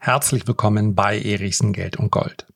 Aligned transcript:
Herzlich 0.00 0.46
willkommen 0.46 0.94
bei 0.94 1.20
Erichsen 1.20 1.72
Geld 1.72 1.96
und 1.96 2.12
Gold. 2.12 2.46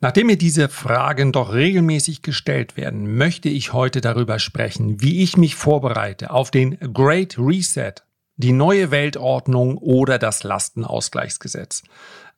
Nachdem 0.00 0.26
mir 0.26 0.36
diese 0.36 0.68
Fragen 0.68 1.30
doch 1.30 1.52
regelmäßig 1.52 2.20
gestellt 2.20 2.76
werden, 2.76 3.16
möchte 3.16 3.48
ich 3.48 3.72
heute 3.72 4.00
darüber 4.00 4.40
sprechen, 4.40 5.00
wie 5.00 5.22
ich 5.22 5.36
mich 5.36 5.54
vorbereite 5.54 6.32
auf 6.32 6.50
den 6.50 6.76
Great 6.92 7.38
Reset, 7.38 7.94
die 8.36 8.52
neue 8.52 8.90
Weltordnung 8.90 9.78
oder 9.78 10.18
das 10.18 10.42
Lastenausgleichsgesetz. 10.42 11.84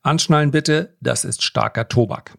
Anschnallen 0.03 0.51
bitte, 0.51 0.95
das 1.01 1.25
ist 1.25 1.41
starker 1.41 1.87
Tobak. 1.87 2.37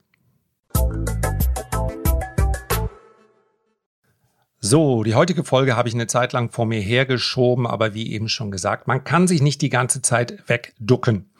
So, 4.61 5.03
die 5.03 5.15
heutige 5.15 5.45
Folge 5.45 5.77
habe 5.77 5.89
ich 5.89 5.95
eine 5.95 6.07
Zeit 6.07 6.33
lang 6.33 6.51
vor 6.51 6.67
mir 6.67 6.80
hergeschoben, 6.80 7.67
aber 7.67 7.95
wie 7.95 8.12
eben 8.12 8.29
schon 8.29 8.51
gesagt, 8.51 8.87
man 8.87 9.03
kann 9.03 9.27
sich 9.27 9.43
nicht 9.43 9.62
die 9.62 9.69
ganze 9.69 10.01
Zeit 10.01 10.48
wegducken. 10.48 11.30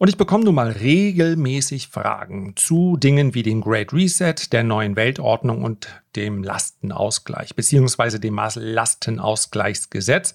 Und 0.00 0.08
ich 0.08 0.16
bekomme 0.16 0.44
nun 0.44 0.54
mal 0.54 0.70
regelmäßig 0.70 1.88
Fragen 1.88 2.54
zu 2.56 2.96
Dingen 2.96 3.34
wie 3.34 3.42
dem 3.42 3.60
Great 3.60 3.92
Reset, 3.92 4.34
der 4.50 4.64
neuen 4.64 4.96
Weltordnung 4.96 5.62
und 5.62 5.88
dem 6.16 6.42
Lastenausgleich, 6.42 7.54
beziehungsweise 7.54 8.18
dem 8.18 8.36
Lastenausgleichsgesetz. 8.38 10.32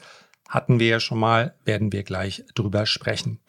Hatten 0.47 0.79
wir 0.79 0.87
ja 0.87 0.99
schon 0.99 1.17
mal, 1.17 1.55
werden 1.65 1.91
wir 1.91 2.03
gleich 2.03 2.45
drüber 2.53 2.85
sprechen. 2.85 3.39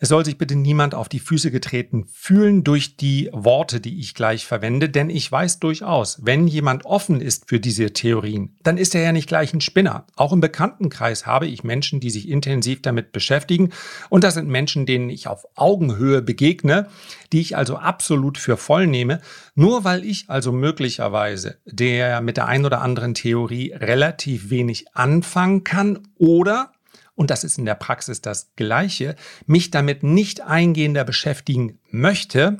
Es 0.00 0.10
soll 0.10 0.24
sich 0.24 0.38
bitte 0.38 0.54
niemand 0.54 0.94
auf 0.94 1.08
die 1.08 1.18
Füße 1.18 1.50
getreten 1.50 2.06
fühlen 2.12 2.62
durch 2.62 2.96
die 2.96 3.30
Worte, 3.32 3.80
die 3.80 3.98
ich 3.98 4.14
gleich 4.14 4.46
verwende, 4.46 4.88
denn 4.88 5.10
ich 5.10 5.30
weiß 5.30 5.58
durchaus, 5.58 6.24
wenn 6.24 6.46
jemand 6.46 6.84
offen 6.84 7.20
ist 7.20 7.48
für 7.48 7.58
diese 7.58 7.92
Theorien, 7.92 8.56
dann 8.62 8.78
ist 8.78 8.94
er 8.94 9.02
ja 9.02 9.10
nicht 9.10 9.26
gleich 9.26 9.52
ein 9.52 9.60
Spinner. 9.60 10.06
Auch 10.14 10.32
im 10.32 10.40
Bekanntenkreis 10.40 11.26
habe 11.26 11.48
ich 11.48 11.64
Menschen, 11.64 11.98
die 11.98 12.10
sich 12.10 12.28
intensiv 12.28 12.80
damit 12.80 13.10
beschäftigen 13.10 13.70
und 14.08 14.22
das 14.22 14.34
sind 14.34 14.48
Menschen, 14.48 14.86
denen 14.86 15.10
ich 15.10 15.26
auf 15.26 15.44
Augenhöhe 15.56 16.22
begegne, 16.22 16.86
die 17.32 17.40
ich 17.40 17.56
also 17.56 17.76
absolut 17.76 18.38
für 18.38 18.56
voll 18.56 18.86
nehme, 18.86 19.20
nur 19.56 19.82
weil 19.82 20.04
ich 20.04 20.26
also 20.30 20.52
möglicherweise 20.52 21.56
der 21.64 22.20
mit 22.20 22.36
der 22.36 22.46
ein 22.46 22.64
oder 22.64 22.82
anderen 22.82 23.14
Theorie 23.14 23.72
relativ 23.72 24.48
wenig 24.48 24.94
anfangen 24.94 25.64
kann 25.64 26.06
oder 26.18 26.70
und 27.18 27.30
das 27.30 27.42
ist 27.42 27.58
in 27.58 27.64
der 27.64 27.74
Praxis 27.74 28.22
das 28.22 28.52
Gleiche, 28.54 29.16
mich 29.46 29.72
damit 29.72 30.04
nicht 30.04 30.40
eingehender 30.40 31.02
beschäftigen 31.02 31.80
möchte, 31.90 32.58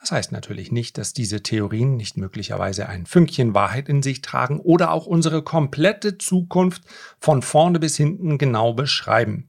das 0.00 0.12
heißt 0.12 0.30
natürlich 0.30 0.70
nicht, 0.70 0.98
dass 0.98 1.14
diese 1.14 1.42
Theorien 1.42 1.96
nicht 1.96 2.18
möglicherweise 2.18 2.88
ein 2.88 3.06
Fünkchen 3.06 3.54
Wahrheit 3.54 3.88
in 3.88 4.02
sich 4.02 4.20
tragen 4.20 4.60
oder 4.60 4.92
auch 4.92 5.06
unsere 5.06 5.42
komplette 5.42 6.18
Zukunft 6.18 6.82
von 7.18 7.42
vorne 7.42 7.80
bis 7.80 7.96
hinten 7.96 8.36
genau 8.36 8.74
beschreiben. 8.74 9.48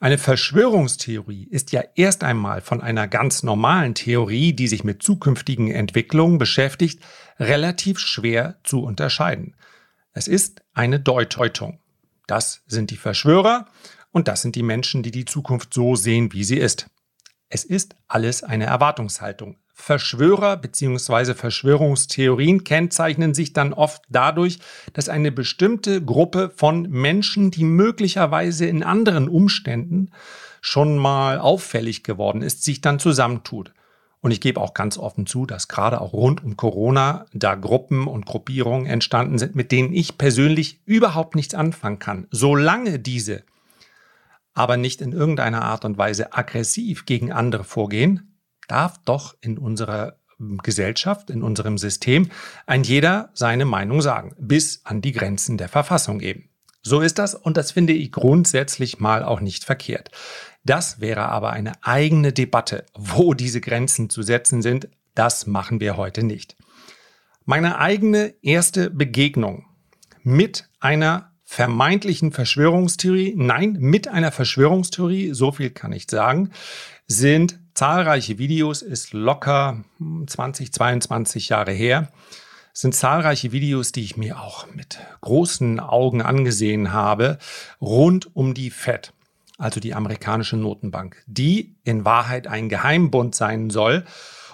Eine 0.00 0.18
Verschwörungstheorie 0.18 1.48
ist 1.50 1.72
ja 1.72 1.82
erst 1.96 2.22
einmal 2.24 2.60
von 2.60 2.80
einer 2.80 3.08
ganz 3.08 3.42
normalen 3.42 3.94
Theorie, 3.94 4.52
die 4.52 4.68
sich 4.68 4.84
mit 4.84 5.02
zukünftigen 5.02 5.70
Entwicklungen 5.70 6.38
beschäftigt, 6.38 7.02
relativ 7.40 7.98
schwer 7.98 8.60
zu 8.62 8.82
unterscheiden. 8.82 9.56
Es 10.12 10.28
ist 10.28 10.62
eine 10.72 11.00
Deuteutung. 11.00 11.80
Das 12.26 12.62
sind 12.66 12.90
die 12.90 12.96
Verschwörer 12.96 13.66
und 14.10 14.28
das 14.28 14.42
sind 14.42 14.56
die 14.56 14.62
Menschen, 14.62 15.02
die 15.02 15.10
die 15.10 15.24
Zukunft 15.24 15.74
so 15.74 15.96
sehen, 15.96 16.32
wie 16.32 16.44
sie 16.44 16.58
ist. 16.58 16.86
Es 17.48 17.64
ist 17.64 17.94
alles 18.08 18.42
eine 18.42 18.64
Erwartungshaltung. 18.64 19.58
Verschwörer 19.76 20.56
bzw. 20.56 21.34
Verschwörungstheorien 21.34 22.64
kennzeichnen 22.64 23.34
sich 23.34 23.52
dann 23.52 23.72
oft 23.72 24.02
dadurch, 24.08 24.60
dass 24.92 25.08
eine 25.08 25.32
bestimmte 25.32 26.02
Gruppe 26.02 26.50
von 26.54 26.88
Menschen, 26.88 27.50
die 27.50 27.64
möglicherweise 27.64 28.66
in 28.66 28.82
anderen 28.82 29.28
Umständen 29.28 30.10
schon 30.60 30.96
mal 30.96 31.38
auffällig 31.38 32.04
geworden 32.04 32.40
ist, 32.40 32.62
sich 32.62 32.80
dann 32.80 32.98
zusammentut. 32.98 33.73
Und 34.24 34.30
ich 34.30 34.40
gebe 34.40 34.58
auch 34.58 34.72
ganz 34.72 34.96
offen 34.96 35.26
zu, 35.26 35.44
dass 35.44 35.68
gerade 35.68 36.00
auch 36.00 36.14
rund 36.14 36.42
um 36.42 36.56
Corona 36.56 37.26
da 37.34 37.56
Gruppen 37.56 38.06
und 38.06 38.24
Gruppierungen 38.24 38.86
entstanden 38.86 39.36
sind, 39.36 39.54
mit 39.54 39.70
denen 39.70 39.92
ich 39.92 40.16
persönlich 40.16 40.80
überhaupt 40.86 41.34
nichts 41.34 41.52
anfangen 41.52 41.98
kann. 41.98 42.26
Solange 42.30 42.98
diese 42.98 43.42
aber 44.54 44.78
nicht 44.78 45.02
in 45.02 45.12
irgendeiner 45.12 45.60
Art 45.60 45.84
und 45.84 45.98
Weise 45.98 46.32
aggressiv 46.32 47.04
gegen 47.04 47.32
andere 47.32 47.64
vorgehen, 47.64 48.38
darf 48.66 48.96
doch 49.04 49.34
in 49.42 49.58
unserer 49.58 50.16
Gesellschaft, 50.38 51.28
in 51.28 51.42
unserem 51.42 51.76
System 51.76 52.30
ein 52.64 52.82
jeder 52.82 53.28
seine 53.34 53.66
Meinung 53.66 54.00
sagen, 54.00 54.34
bis 54.38 54.80
an 54.84 55.02
die 55.02 55.12
Grenzen 55.12 55.58
der 55.58 55.68
Verfassung 55.68 56.20
eben. 56.20 56.48
So 56.80 57.02
ist 57.02 57.18
das 57.18 57.34
und 57.34 57.58
das 57.58 57.72
finde 57.72 57.92
ich 57.92 58.10
grundsätzlich 58.10 59.00
mal 59.00 59.22
auch 59.22 59.40
nicht 59.40 59.64
verkehrt. 59.64 60.10
Das 60.64 61.00
wäre 61.00 61.28
aber 61.28 61.52
eine 61.52 61.72
eigene 61.82 62.32
Debatte, 62.32 62.86
wo 62.94 63.34
diese 63.34 63.60
Grenzen 63.60 64.08
zu 64.08 64.22
setzen 64.22 64.62
sind. 64.62 64.88
Das 65.14 65.46
machen 65.46 65.80
wir 65.80 65.96
heute 65.96 66.22
nicht. 66.22 66.56
Meine 67.44 67.78
eigene 67.78 68.34
erste 68.40 68.90
Begegnung 68.90 69.66
mit 70.22 70.68
einer 70.80 71.32
vermeintlichen 71.44 72.32
Verschwörungstheorie, 72.32 73.34
nein, 73.36 73.76
mit 73.78 74.08
einer 74.08 74.32
Verschwörungstheorie, 74.32 75.34
so 75.34 75.52
viel 75.52 75.70
kann 75.70 75.92
ich 75.92 76.06
sagen, 76.10 76.50
sind 77.06 77.60
zahlreiche 77.74 78.38
Videos, 78.38 78.80
ist 78.80 79.12
locker 79.12 79.84
20, 79.98 80.68
hm, 80.68 80.72
22 80.72 81.50
Jahre 81.50 81.72
her, 81.72 82.10
sind 82.72 82.94
zahlreiche 82.94 83.52
Videos, 83.52 83.92
die 83.92 84.02
ich 84.02 84.16
mir 84.16 84.40
auch 84.40 84.66
mit 84.74 84.98
großen 85.20 85.78
Augen 85.78 86.22
angesehen 86.22 86.92
habe, 86.92 87.38
rund 87.80 88.34
um 88.34 88.54
die 88.54 88.70
FED 88.70 89.12
also 89.58 89.80
die 89.80 89.94
amerikanische 89.94 90.56
Notenbank, 90.56 91.22
die 91.26 91.76
in 91.84 92.04
Wahrheit 92.04 92.46
ein 92.46 92.68
Geheimbund 92.68 93.34
sein 93.34 93.70
soll. 93.70 94.04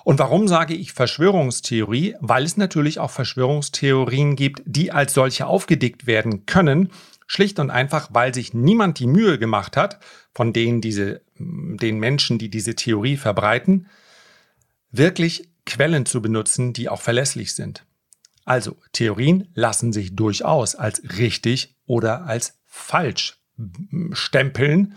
Und 0.04 0.18
warum 0.18 0.48
sage 0.48 0.74
ich 0.74 0.92
Verschwörungstheorie? 0.92 2.16
Weil 2.20 2.44
es 2.44 2.56
natürlich 2.56 2.98
auch 2.98 3.10
Verschwörungstheorien 3.10 4.36
gibt, 4.36 4.62
die 4.64 4.92
als 4.92 5.14
solche 5.14 5.46
aufgedeckt 5.46 6.06
werden 6.06 6.46
können. 6.46 6.90
Schlicht 7.26 7.58
und 7.58 7.70
einfach, 7.70 8.08
weil 8.12 8.34
sich 8.34 8.54
niemand 8.54 8.98
die 8.98 9.06
Mühe 9.06 9.38
gemacht 9.38 9.76
hat, 9.76 10.00
von 10.34 10.52
denen 10.52 10.80
diese, 10.80 11.22
den 11.38 11.98
Menschen, 11.98 12.38
die 12.38 12.50
diese 12.50 12.74
Theorie 12.74 13.16
verbreiten, 13.16 13.86
wirklich 14.90 15.48
Quellen 15.64 16.06
zu 16.06 16.20
benutzen, 16.20 16.72
die 16.72 16.88
auch 16.88 17.00
verlässlich 17.00 17.54
sind. 17.54 17.86
Also 18.44 18.76
Theorien 18.92 19.48
lassen 19.54 19.92
sich 19.92 20.16
durchaus 20.16 20.74
als 20.74 21.02
richtig 21.18 21.76
oder 21.86 22.24
als 22.24 22.58
falsch 22.66 23.39
stempeln, 24.12 24.94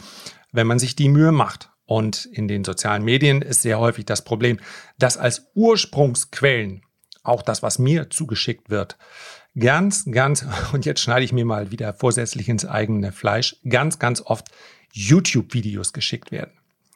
wenn 0.51 0.67
man 0.67 0.79
sich 0.79 0.95
die 0.95 1.09
Mühe 1.09 1.31
macht. 1.31 1.69
Und 1.85 2.25
in 2.25 2.47
den 2.47 2.63
sozialen 2.63 3.03
Medien 3.03 3.41
ist 3.41 3.61
sehr 3.61 3.79
häufig 3.79 4.05
das 4.05 4.23
Problem, 4.23 4.59
dass 4.97 5.17
als 5.17 5.47
Ursprungsquellen 5.53 6.83
auch 7.23 7.41
das, 7.41 7.63
was 7.63 7.79
mir 7.79 8.09
zugeschickt 8.09 8.69
wird, 8.69 8.97
ganz, 9.57 10.05
ganz, 10.09 10.45
und 10.73 10.85
jetzt 10.85 11.01
schneide 11.01 11.25
ich 11.25 11.33
mir 11.33 11.45
mal 11.45 11.71
wieder 11.71 11.93
vorsätzlich 11.93 12.49
ins 12.49 12.65
eigene 12.65 13.11
Fleisch, 13.11 13.57
ganz, 13.67 13.99
ganz 13.99 14.21
oft 14.21 14.47
YouTube-Videos 14.91 15.93
geschickt 15.93 16.31
werden. 16.31 16.51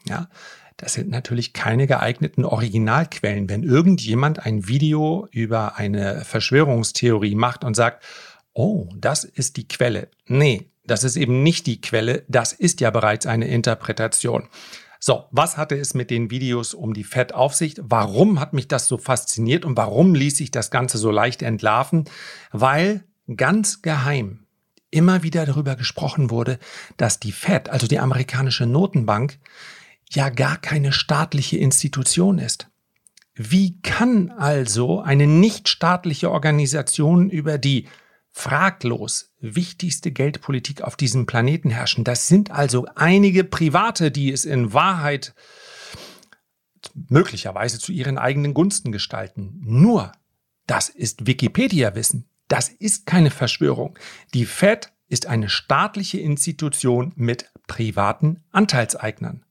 Ja, 0.05 0.29
das 0.77 0.93
sind 0.93 1.09
natürlich 1.09 1.53
keine 1.53 1.87
geeigneten 1.87 2.45
Originalquellen. 2.45 3.49
Wenn 3.49 3.63
irgendjemand 3.63 4.45
ein 4.45 4.67
Video 4.67 5.27
über 5.31 5.75
eine 5.75 6.23
Verschwörungstheorie 6.23 7.35
macht 7.35 7.63
und 7.63 7.75
sagt, 7.75 8.03
oh, 8.53 8.87
das 8.95 9.23
ist 9.23 9.57
die 9.57 9.67
Quelle. 9.67 10.09
Nee, 10.27 10.69
das 10.87 11.03
ist 11.03 11.15
eben 11.15 11.43
nicht 11.43 11.67
die 11.67 11.81
Quelle, 11.81 12.23
das 12.27 12.53
ist 12.53 12.81
ja 12.81 12.89
bereits 12.89 13.25
eine 13.25 13.47
Interpretation. 13.47 14.47
So, 14.99 15.25
was 15.31 15.57
hatte 15.57 15.75
es 15.75 15.93
mit 15.93 16.09
den 16.09 16.31
Videos 16.31 16.73
um 16.73 16.93
die 16.93 17.03
Fett 17.03 17.33
auf 17.33 17.53
sich? 17.53 17.75
Warum 17.79 18.39
hat 18.39 18.53
mich 18.53 18.67
das 18.67 18.87
so 18.87 18.97
fasziniert 18.97 19.63
und 19.63 19.77
warum 19.77 20.15
ließ 20.15 20.37
sich 20.37 20.49
das 20.49 20.71
Ganze 20.71 20.97
so 20.97 21.11
leicht 21.11 21.43
entlarven? 21.43 22.05
Weil 22.51 23.03
ganz 23.35 23.81
geheim 23.81 24.47
immer 24.89 25.21
wieder 25.21 25.45
darüber 25.45 25.75
gesprochen 25.75 26.29
wurde, 26.29 26.59
dass 26.95 27.19
die 27.19 27.31
Fed, 27.31 27.69
also 27.69 27.87
die 27.87 27.99
amerikanische 27.99 28.65
Notenbank, 28.65 29.37
ja 30.09 30.29
gar 30.29 30.57
keine 30.57 30.91
staatliche 30.93 31.57
Institution 31.57 32.39
ist. 32.39 32.69
Wie 33.35 33.79
kann 33.81 34.31
also 34.31 35.01
eine 35.01 35.27
nichtstaatliche 35.27 36.31
Organisation 36.31 37.29
über 37.29 37.57
die 37.57 37.87
fraglos 38.37 39.33
wichtigste 39.39 40.11
Geldpolitik 40.11 40.83
auf 40.83 40.95
diesem 40.95 41.25
Planeten 41.25 41.71
herrschen. 41.71 42.03
Das 42.03 42.27
sind 42.27 42.51
also 42.51 42.85
einige 42.93 43.43
Private, 43.43 44.11
die 44.11 44.31
es 44.31 44.45
in 44.45 44.73
Wahrheit 44.73 45.33
möglicherweise 47.09 47.79
zu 47.79 47.91
ihren 47.91 48.19
eigenen 48.19 48.53
Gunsten 48.53 48.91
gestalten. 48.91 49.57
Nur, 49.63 50.11
das 50.67 50.87
ist 50.87 51.25
Wikipedia-Wissen. 51.25 52.29
Das 52.47 52.69
ist 52.69 53.07
keine 53.07 53.31
Verschwörung. 53.31 53.97
Die 54.35 54.45
Fed 54.45 54.93
ist 55.09 55.25
eine 55.25 55.49
staatliche 55.49 56.19
Institution 56.19 57.13
mit 57.15 57.49
privaten 57.65 58.43
Anteilseignern. 58.51 59.43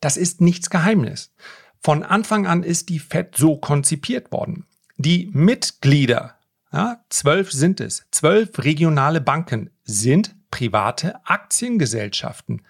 Das 0.00 0.16
ist 0.16 0.40
nichts 0.40 0.70
Geheimnis. 0.70 1.32
Von 1.78 2.02
Anfang 2.02 2.48
an 2.48 2.64
ist 2.64 2.88
die 2.88 2.98
Fed 2.98 3.36
so 3.36 3.56
konzipiert 3.56 4.32
worden. 4.32 4.66
Die 4.96 5.30
Mitglieder 5.32 6.35
ja, 6.76 7.00
zwölf 7.08 7.52
sind 7.52 7.80
es. 7.80 8.04
Zwölf 8.10 8.58
regionale 8.58 9.22
Banken 9.22 9.70
sind 9.84 10.34
private 10.50 11.24
Aktiengesellschaften, 11.24 12.66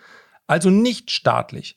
also 0.46 0.70
nicht 0.70 1.10
staatlich. 1.10 1.76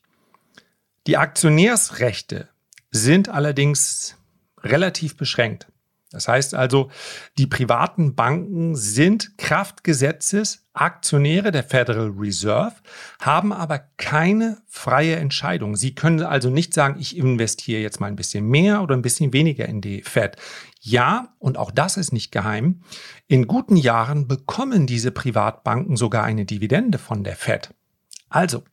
Die 1.07 1.17
Aktionärsrechte 1.17 2.47
sind 2.91 3.29
allerdings 3.29 4.15
relativ 4.61 5.17
beschränkt. 5.17 5.71
Das 6.11 6.27
heißt 6.27 6.55
also, 6.55 6.89
die 7.37 7.45
privaten 7.45 8.15
Banken 8.15 8.75
sind 8.75 9.37
Kraftgesetzes 9.37 10.65
Aktionäre 10.73 11.51
der 11.51 11.63
Federal 11.63 12.13
Reserve, 12.17 12.75
haben 13.21 13.53
aber 13.53 13.79
keine 13.97 14.57
freie 14.67 15.17
Entscheidung. 15.17 15.75
Sie 15.75 15.93
können 15.93 16.23
also 16.23 16.49
nicht 16.49 16.73
sagen, 16.73 16.99
ich 16.99 17.17
investiere 17.17 17.81
jetzt 17.81 17.99
mal 17.99 18.07
ein 18.07 18.15
bisschen 18.15 18.45
mehr 18.45 18.81
oder 18.81 18.95
ein 18.95 19.01
bisschen 19.03 19.33
weniger 19.33 19.67
in 19.67 19.81
die 19.81 20.01
Fed. 20.01 20.37
Ja, 20.79 21.35
und 21.39 21.57
auch 21.57 21.71
das 21.71 21.97
ist 21.97 22.13
nicht 22.13 22.31
geheim, 22.31 22.81
in 23.27 23.47
guten 23.47 23.75
Jahren 23.75 24.27
bekommen 24.27 24.87
diese 24.87 25.11
Privatbanken 25.11 25.97
sogar 25.97 26.23
eine 26.23 26.45
Dividende 26.45 26.97
von 26.97 27.23
der 27.23 27.35
Fed. 27.35 27.73
Also, 28.29 28.63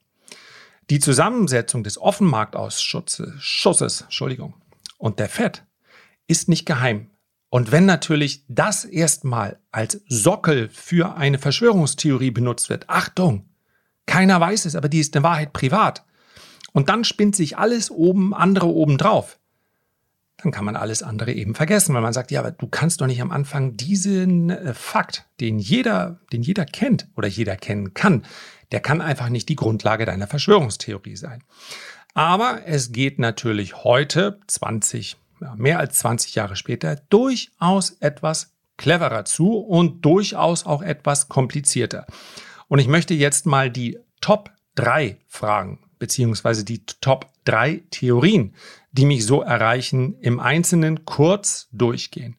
die 0.88 1.00
Zusammensetzung 1.00 1.82
des 1.82 1.98
Offenmarktausschusses 1.98 3.42
Schusses, 3.42 4.02
Entschuldigung, 4.02 4.54
und 4.98 5.18
der 5.18 5.28
Fed 5.28 5.64
ist 6.28 6.48
nicht 6.48 6.64
geheim. 6.64 7.10
Und 7.48 7.72
wenn 7.72 7.86
natürlich 7.86 8.44
das 8.48 8.84
erstmal 8.84 9.58
als 9.72 10.02
Sockel 10.08 10.68
für 10.68 11.16
eine 11.16 11.38
Verschwörungstheorie 11.38 12.30
benutzt 12.30 12.68
wird, 12.68 12.88
Achtung, 12.88 13.48
keiner 14.06 14.40
weiß 14.40 14.64
es, 14.66 14.76
aber 14.76 14.88
die 14.88 15.00
ist 15.00 15.16
in 15.16 15.22
Wahrheit 15.22 15.52
privat. 15.52 16.04
Und 16.72 16.88
dann 16.88 17.04
spinnt 17.04 17.34
sich 17.34 17.58
alles 17.58 17.90
oben, 17.90 18.34
andere 18.34 18.66
oben 18.66 18.98
drauf. 18.98 19.38
Dann 20.38 20.52
kann 20.52 20.64
man 20.66 20.76
alles 20.76 21.02
andere 21.02 21.32
eben 21.32 21.54
vergessen, 21.54 21.94
weil 21.94 22.02
man 22.02 22.12
sagt, 22.12 22.30
ja, 22.30 22.40
aber 22.40 22.50
du 22.50 22.66
kannst 22.66 23.00
doch 23.00 23.06
nicht 23.06 23.22
am 23.22 23.30
Anfang 23.30 23.76
diesen 23.76 24.50
äh, 24.50 24.74
Fakt, 24.74 25.24
den 25.40 25.58
jeder, 25.58 26.20
den 26.32 26.42
jeder 26.42 26.66
kennt 26.66 27.08
oder 27.16 27.28
jeder 27.28 27.56
kennen 27.56 27.94
kann, 27.94 28.24
der 28.72 28.80
kann 28.80 29.00
einfach 29.00 29.28
nicht 29.28 29.48
die 29.48 29.56
Grundlage 29.56 30.04
deiner 30.04 30.26
Verschwörungstheorie 30.26 31.16
sein. 31.16 31.42
Aber 32.14 32.62
es 32.66 32.92
geht 32.92 33.18
natürlich 33.18 33.84
heute, 33.84 34.40
20, 34.46 35.16
ja, 35.40 35.54
mehr 35.56 35.78
als 35.78 35.98
20 35.98 36.34
Jahre 36.34 36.56
später, 36.56 36.96
durchaus 37.08 37.90
etwas 38.00 38.52
cleverer 38.76 39.24
zu 39.24 39.58
und 39.58 40.04
durchaus 40.04 40.66
auch 40.66 40.82
etwas 40.82 41.28
komplizierter. 41.28 42.06
Und 42.68 42.78
ich 42.78 42.88
möchte 42.88 43.14
jetzt 43.14 43.46
mal 43.46 43.70
die 43.70 43.98
Top 44.20 44.50
3 44.74 45.18
Fragen, 45.28 45.78
beziehungsweise 45.98 46.64
die 46.64 46.84
Top 47.00 47.26
3 47.44 47.82
Theorien, 47.90 48.54
die 48.96 49.06
mich 49.06 49.26
so 49.26 49.42
erreichen, 49.42 50.16
im 50.20 50.40
Einzelnen 50.40 51.04
kurz 51.04 51.68
durchgehen. 51.72 52.36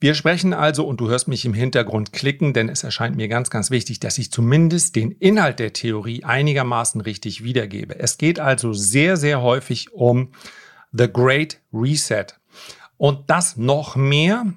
Wir 0.00 0.14
sprechen 0.14 0.52
also, 0.52 0.84
und 0.84 1.00
du 1.00 1.08
hörst 1.08 1.28
mich 1.28 1.44
im 1.44 1.54
Hintergrund 1.54 2.12
klicken, 2.12 2.52
denn 2.52 2.68
es 2.68 2.82
erscheint 2.82 3.14
mir 3.14 3.28
ganz, 3.28 3.50
ganz 3.50 3.70
wichtig, 3.70 4.00
dass 4.00 4.18
ich 4.18 4.32
zumindest 4.32 4.96
den 4.96 5.12
Inhalt 5.12 5.60
der 5.60 5.72
Theorie 5.72 6.24
einigermaßen 6.24 7.00
richtig 7.00 7.44
wiedergebe. 7.44 8.00
Es 8.00 8.18
geht 8.18 8.40
also 8.40 8.72
sehr, 8.72 9.16
sehr 9.16 9.42
häufig 9.42 9.92
um 9.92 10.32
The 10.90 11.06
Great 11.06 11.60
Reset. 11.72 12.26
Und 12.96 13.30
das 13.30 13.56
noch 13.56 13.94
mehr 13.94 14.52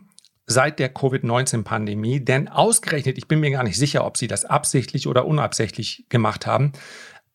seit 0.47 0.79
der 0.79 0.89
Covid-19-Pandemie, 0.89 2.21
denn 2.21 2.47
ausgerechnet, 2.47 3.19
ich 3.19 3.27
bin 3.27 3.39
mir 3.39 3.51
gar 3.51 3.63
nicht 3.63 3.77
sicher, 3.77 4.03
ob 4.03 4.17
sie 4.17 4.27
das 4.27 4.45
absichtlich 4.45 5.05
oder 5.05 5.27
unabsichtlich 5.27 6.05
gemacht 6.09 6.47
haben, 6.47 6.71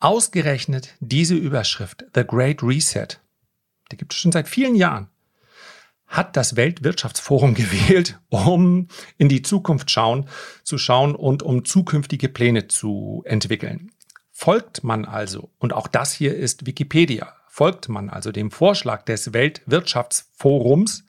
ausgerechnet 0.00 0.96
diese 0.99 1.37
Überschrift, 1.37 2.06
The 2.14 2.25
Great 2.25 2.62
Reset, 2.62 3.20
die 3.92 3.96
gibt 3.96 4.12
es 4.12 4.19
schon 4.19 4.32
seit 4.32 4.48
vielen 4.48 4.75
Jahren, 4.75 5.08
hat 6.06 6.37
das 6.37 6.56
Weltwirtschaftsforum 6.56 7.54
gewählt, 7.54 8.19
um 8.28 8.88
in 9.19 9.28
die 9.28 9.42
Zukunft 9.42 9.90
schauen, 9.90 10.28
zu 10.64 10.78
schauen 10.78 11.14
und 11.14 11.42
um 11.42 11.64
zukünftige 11.64 12.28
Pläne 12.28 12.69
zu 12.69 13.22
entwickeln. 13.25 13.92
Folgt 14.32 14.84
man 14.84 15.04
also, 15.04 15.50
und 15.58 15.72
auch 15.72 15.87
das 15.87 16.12
hier 16.12 16.34
ist 16.34 16.66
Wikipedia, 16.66 17.34
folgt 17.46 17.88
man 17.88 18.08
also 18.08 18.32
dem 18.32 18.50
Vorschlag 18.50 19.02
des 19.02 19.32
Weltwirtschaftsforums, 19.34 21.04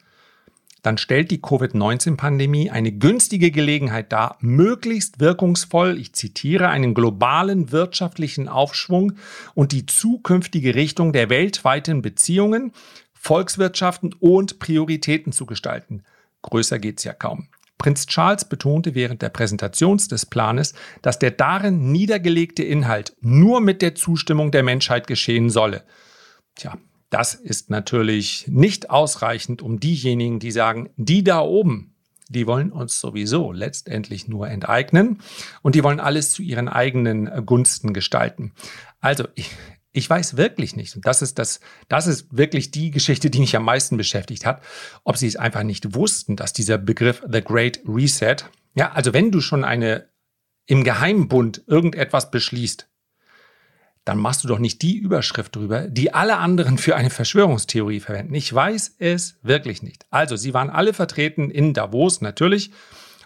dann 0.82 0.98
stellt 0.98 1.30
die 1.30 1.42
Covid-19-Pandemie 1.42 2.72
eine 2.72 2.92
günstige 2.92 3.52
Gelegenheit 3.52 4.12
dar, 4.12 4.38
möglichst 4.40 5.20
wirkungsvoll, 5.20 6.00
ich 6.00 6.14
zitiere, 6.14 6.70
einen 6.70 6.94
globalen 6.94 7.72
wirtschaftlichen 7.72 8.48
Aufschwung 8.48 9.14
und 9.54 9.72
die 9.72 9.86
zukünftige 9.86 10.74
Richtung 10.74 11.14
der 11.14 11.30
weltweiten 11.30 12.02
Beziehungen, 12.02 12.74
Volkswirtschaften 13.14 14.16
und 14.20 14.58
Prioritäten 14.58 15.32
zu 15.32 15.46
gestalten. 15.46 16.04
Größer 16.42 16.80
geht's 16.80 17.04
ja 17.04 17.14
kaum. 17.14 17.50
Prinz 17.78 18.06
Charles 18.06 18.46
betonte 18.46 18.94
während 18.94 19.22
der 19.22 19.30
Präsentation 19.30 19.98
des 19.98 20.26
Planes, 20.26 20.74
dass 21.02 21.20
der 21.20 21.32
darin 21.32 21.92
niedergelegte 21.92 22.64
Inhalt 22.64 23.16
nur 23.22 23.60
mit 23.60 23.82
der 23.82 23.96
Zustimmung 23.96 24.52
der 24.52 24.62
Menschheit 24.64 25.08
geschehen 25.08 25.50
solle. 25.50 25.84
Tja, 26.56 26.78
das 27.12 27.36
ist 27.36 27.70
natürlich 27.70 28.46
nicht 28.48 28.90
ausreichend, 28.90 29.62
um 29.62 29.80
diejenigen, 29.80 30.40
die 30.40 30.52
sagen, 30.52 30.90
die 30.96 31.24
da 31.24 31.42
oben, 31.42 31.94
die 32.30 32.48
wollen 32.48 32.72
uns 32.72 33.00
sowieso 33.00 33.52
letztendlich 33.52 34.30
nur 34.30 34.48
enteignen 34.50 35.22
und 35.62 35.76
die 35.76 35.84
wollen 35.84 36.00
alles 36.00 36.32
zu 36.32 36.42
ihren 36.42 36.70
eigenen 36.70 37.46
Gunsten 37.46 37.94
gestalten. 37.94 38.54
Also 39.02 39.28
ich, 39.36 39.50
ich 39.92 40.10
weiß 40.10 40.38
wirklich 40.38 40.78
nicht, 40.78 40.96
und 40.96 41.06
das 41.06 41.22
ist 41.22 41.38
das, 41.38 41.60
das 41.90 42.08
ist 42.08 42.28
wirklich 42.36 42.72
die 42.72 42.92
Geschichte, 42.92 43.30
die 43.30 43.40
mich 43.40 43.58
am 43.58 43.66
meisten 43.66 43.98
beschäftigt 43.98 44.46
hat, 44.46 44.64
ob 45.04 45.18
sie 45.18 45.28
es 45.28 45.36
einfach 45.36 45.64
nicht 45.64 45.94
wussten, 45.94 46.38
dass 46.38 46.54
dieser 46.54 46.78
Begriff 46.78 47.22
The 47.30 47.42
Great 47.42 47.82
Reset, 47.86 48.38
ja, 48.74 48.94
also 48.94 49.14
wenn 49.14 49.32
du 49.32 49.42
schon 49.42 49.66
eine 49.66 50.08
im 50.66 50.86
Geheimbund 50.86 51.64
irgendetwas 51.68 52.32
beschließt, 52.32 52.88
dann 54.06 54.18
machst 54.18 54.44
du 54.44 54.48
doch 54.48 54.60
nicht 54.60 54.82
die 54.82 54.98
Überschrift 54.98 55.56
drüber, 55.56 55.88
die 55.88 56.14
alle 56.14 56.38
anderen 56.38 56.78
für 56.78 56.96
eine 56.96 57.10
Verschwörungstheorie 57.10 58.00
verwenden. 58.00 58.34
Ich 58.34 58.52
weiß 58.52 58.96
es 59.00 59.38
wirklich 59.44 59.84
nicht. 59.84 60.06
Also, 60.10 60.36
sie 60.36 60.54
waren 60.54 60.70
alle 60.70 60.94
vertreten 60.94 61.52
in 61.52 61.74
Davos 61.74 62.22
natürlich 62.22 62.72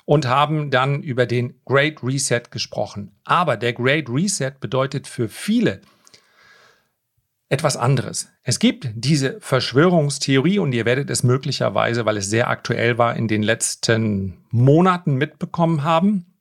und 0.04 0.27
haben 0.27 0.72
dann 0.72 1.01
über 1.01 1.25
den 1.25 1.62
Great 1.66 2.04
Reset 2.04 2.44
gesprochen. 2.51 3.16
Aber 3.24 3.57
der 3.57 3.74
Great 3.74 4.10
Reset 4.10 4.51
bedeutet 4.60 5.07
für 5.07 5.30
viele 5.30 5.81
etwas 7.48 7.77
anderes. 7.77 8.30
Es 8.44 8.60
gibt 8.60 8.89
diese 8.95 9.39
Verschwörungstheorie 9.39 10.60
und 10.60 10.74
ihr 10.74 10.86
werdet 10.86 11.10
es 11.10 11.24
möglicherweise, 11.24 12.06
weil 12.06 12.18
es 12.18 12.30
sehr 12.30 12.50
aktuell 12.50 12.98
war, 12.98 13.16
in 13.16 13.27
den 13.27 13.44
letzten 13.44 14.45
Monaten 14.50 15.16
mitbekommen 15.16 15.83
haben. 15.83 16.33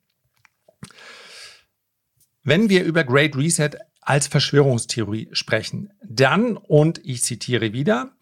Wenn 2.43 2.69
wir 2.69 2.85
über 2.85 3.05
Great 3.05 3.37
Reset 3.37 3.71
als 4.05 4.27
Verschwörungstheorie 4.27 5.29
sprechen. 5.33 5.93
Dann, 6.03 6.57
und 6.57 7.01
ich 7.05 7.23
zitiere 7.23 7.73
wieder, 7.73 8.13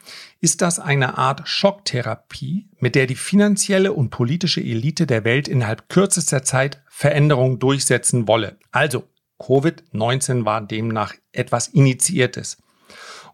ist 0.40 0.62
das 0.62 0.78
eine 0.78 1.18
Art 1.18 1.48
Schocktherapie, 1.48 2.68
mit 2.78 2.94
der 2.94 3.06
die 3.06 3.16
finanzielle 3.16 3.92
und 3.92 4.10
politische 4.10 4.60
Elite 4.60 5.06
der 5.06 5.24
Welt 5.24 5.48
innerhalb 5.48 5.88
kürzester 5.88 6.42
Zeit 6.42 6.82
Veränderungen 6.88 7.58
durchsetzen 7.58 8.28
wolle. 8.28 8.58
Also, 8.70 9.04
Covid-19 9.40 10.44
war 10.44 10.60
demnach 10.60 11.14
etwas 11.32 11.68
Initiiertes. 11.68 12.61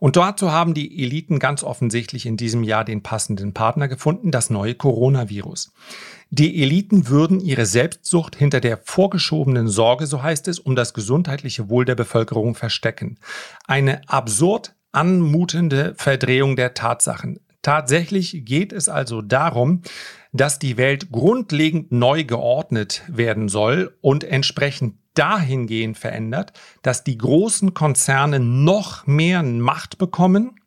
Und 0.01 0.17
dazu 0.17 0.53
haben 0.53 0.75
die 0.75 1.03
Eliten 1.03 1.39
ganz 1.39 1.63
offensichtlich 1.63 2.27
in 2.27 2.37
diesem 2.37 2.63
Jahr 2.63 2.85
den 2.85 3.03
passenden 3.03 3.53
Partner 3.55 3.89
gefunden, 3.89 4.31
das 4.31 4.51
neue 4.51 4.75
Coronavirus. 4.75 5.73
Die 6.31 6.63
Eliten 6.63 7.09
würden 7.09 7.41
ihre 7.41 7.67
Selbstsucht 7.67 8.37
hinter 8.37 8.61
der 8.61 8.79
vorgeschobenen 8.79 9.69
Sorge, 9.69 10.07
so 10.07 10.23
heißt 10.23 10.47
es, 10.49 10.59
um 10.59 10.77
das 10.77 10.93
gesundheitliche 10.93 11.71
Wohl 11.71 11.85
der 11.85 11.95
Bevölkerung 11.95 12.55
verstecken. 12.55 13.19
Eine 13.67 14.03
absurd 14.09 14.75
anmutende 14.93 15.95
Verdrehung 15.97 16.57
der 16.57 16.75
Tatsachen. 16.75 17.41
Tatsächlich 17.63 18.45
geht 18.45 18.73
es 18.73 18.89
also 18.89 19.21
darum, 19.21 19.83
dass 20.33 20.59
die 20.59 20.77
Welt 20.77 21.11
grundlegend 21.11 21.91
neu 21.93 22.25
geordnet 22.25 23.03
werden 23.09 23.49
soll 23.49 23.97
und 24.01 24.23
entsprechend 24.25 24.95
dahingehend 25.19 25.99
verändert, 25.99 26.53
dass 26.83 27.05
die 27.05 27.19
großen 27.19 27.75
Konzerne 27.75 28.41
noch 28.41 29.07
mehr 29.07 29.43
Macht 29.43 29.99
bekommen 29.99 30.61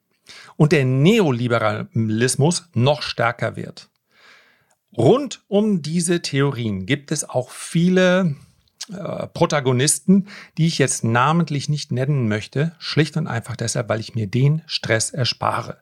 und 0.57 0.71
der 0.71 0.85
Neoliberalismus 0.85 2.69
noch 2.73 3.01
stärker 3.01 3.55
wird. 3.55 3.89
Rund 4.97 5.43
um 5.47 5.81
diese 5.81 6.21
Theorien 6.21 6.85
gibt 6.85 7.11
es 7.11 7.27
auch 7.27 7.49
viele 7.49 8.35
äh, 8.89 9.27
Protagonisten, 9.27 10.27
die 10.57 10.67
ich 10.67 10.77
jetzt 10.79 11.03
namentlich 11.03 11.69
nicht 11.69 11.91
nennen 11.91 12.27
möchte, 12.27 12.75
schlicht 12.79 13.15
und 13.15 13.27
einfach 13.27 13.55
deshalb, 13.55 13.87
weil 13.89 14.01
ich 14.01 14.15
mir 14.15 14.27
den 14.27 14.63
Stress 14.65 15.11
erspare. 15.11 15.81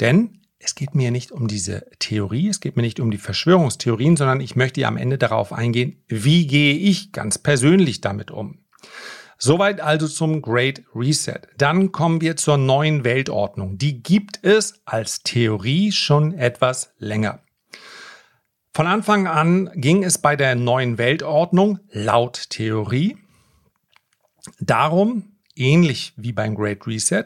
Denn 0.00 0.41
es 0.64 0.74
geht 0.74 0.94
mir 0.94 1.10
nicht 1.10 1.32
um 1.32 1.48
diese 1.48 1.86
Theorie, 1.98 2.48
es 2.48 2.60
geht 2.60 2.76
mir 2.76 2.82
nicht 2.82 3.00
um 3.00 3.10
die 3.10 3.18
Verschwörungstheorien, 3.18 4.16
sondern 4.16 4.40
ich 4.40 4.56
möchte 4.56 4.86
am 4.86 4.96
Ende 4.96 5.18
darauf 5.18 5.52
eingehen, 5.52 6.02
wie 6.08 6.46
gehe 6.46 6.74
ich 6.74 7.12
ganz 7.12 7.38
persönlich 7.38 8.00
damit 8.00 8.30
um. 8.30 8.58
Soweit 9.38 9.80
also 9.80 10.06
zum 10.06 10.40
Great 10.40 10.84
Reset. 10.94 11.40
Dann 11.58 11.90
kommen 11.90 12.20
wir 12.20 12.36
zur 12.36 12.58
neuen 12.58 13.02
Weltordnung. 13.02 13.76
Die 13.76 14.00
gibt 14.00 14.38
es 14.42 14.80
als 14.84 15.24
Theorie 15.24 15.90
schon 15.90 16.32
etwas 16.32 16.92
länger. 16.98 17.40
Von 18.72 18.86
Anfang 18.86 19.26
an 19.26 19.68
ging 19.74 20.04
es 20.04 20.18
bei 20.18 20.36
der 20.36 20.54
neuen 20.54 20.96
Weltordnung 20.96 21.80
laut 21.90 22.50
Theorie 22.50 23.18
darum, 24.60 25.36
ähnlich 25.56 26.12
wie 26.16 26.32
beim 26.32 26.54
Great 26.54 26.86
Reset, 26.86 27.24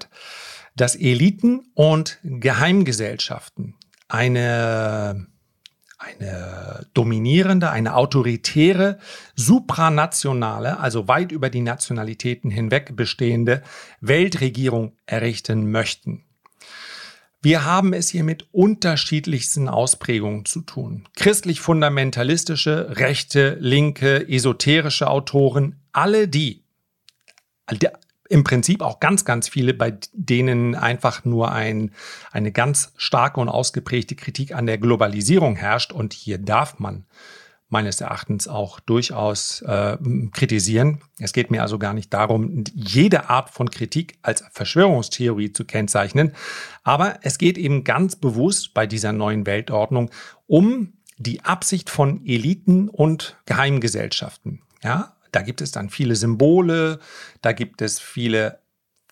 dass 0.77 0.95
Eliten 0.95 1.71
und 1.75 2.19
Geheimgesellschaften 2.23 3.75
eine 4.09 5.27
eine 5.99 6.87
dominierende, 6.93 7.71
eine 7.71 7.95
autoritäre, 7.95 8.99
supranationale, 9.35 10.79
also 10.79 11.09
weit 11.09 11.33
über 11.33 11.49
die 11.49 11.63
Nationalitäten 11.63 12.51
hinweg 12.51 12.95
bestehende 12.97 13.63
Weltregierung 14.01 14.93
errichten 15.07 15.71
möchten. 15.71 16.25
Wir 17.41 17.65
haben 17.65 17.93
es 17.93 18.11
hier 18.11 18.25
mit 18.25 18.47
unterschiedlichsten 18.53 19.69
Ausprägungen 19.69 20.45
zu 20.45 20.63
tun. 20.63 21.09
Christlich-fundamentalistische, 21.17 22.97
rechte, 22.97 23.57
linke, 23.61 24.29
esoterische 24.29 25.09
Autoren, 25.09 25.81
alle 25.93 26.29
die, 26.29 26.65
im 28.37 28.45
Prinzip 28.45 28.83
auch 28.83 29.01
ganz, 29.01 29.25
ganz 29.25 29.49
viele, 29.49 29.75
bei 29.75 29.99
denen 30.13 30.75
einfach 30.75 31.25
nur 31.25 31.51
ein, 31.51 31.91
eine 32.31 32.53
ganz 32.53 32.93
starke 32.97 33.41
und 33.41 33.49
ausgeprägte 33.49 34.15
Kritik 34.15 34.55
an 34.55 34.67
der 34.67 34.79
Globalisierung 34.79 35.57
herrscht. 35.57 35.91
Und 35.91 36.13
hier 36.13 36.39
darf 36.39 36.79
man 36.79 37.07
meines 37.69 38.01
Erachtens 38.01 38.47
auch 38.47 38.79
durchaus 38.79 39.63
äh, 39.63 39.97
kritisieren. 40.33 41.01
Es 41.19 41.33
geht 41.33 41.51
mir 41.51 41.63
also 41.63 41.79
gar 41.79 41.95
nicht 41.95 42.13
darum, 42.13 42.63
jede 42.75 43.29
Art 43.29 43.51
von 43.51 43.71
Kritik 43.71 44.19
als 44.23 44.45
Verschwörungstheorie 44.53 45.53
zu 45.53 45.65
kennzeichnen, 45.65 46.33
aber 46.85 47.19
es 47.23 47.39
geht 47.39 47.59
eben 47.59 47.83
ganz 47.83 48.15
bewusst 48.15 48.73
bei 48.73 48.87
dieser 48.87 49.13
neuen 49.13 49.47
Weltordnung 49.47 50.11
um 50.47 50.93
die 51.19 51.45
Absicht 51.45 51.91
von 51.91 52.25
Eliten 52.25 52.89
und 52.89 53.37
Geheimgesellschaften. 53.47 54.61
Ja, 54.85 55.16
da 55.37 55.43
gibt 55.43 55.61
es 55.61 55.71
dann 55.71 55.91
viele 55.91 56.17
Symbole, 56.17 56.99
da 57.43 57.53
gibt 57.53 57.83
es 57.83 58.01
viele 58.01 58.61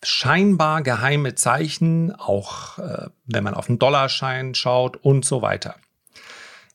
scheinbar 0.03 0.83
geheime 0.83 1.35
Zeichen, 1.35 2.13
auch 2.13 2.79
äh, 2.79 3.09
wenn 3.27 3.45
man 3.45 3.53
auf 3.53 3.67
den 3.67 3.79
Dollarschein 3.79 4.55
schaut 4.55 4.97
und 4.97 5.27
so 5.27 5.43
weiter. 5.43 5.77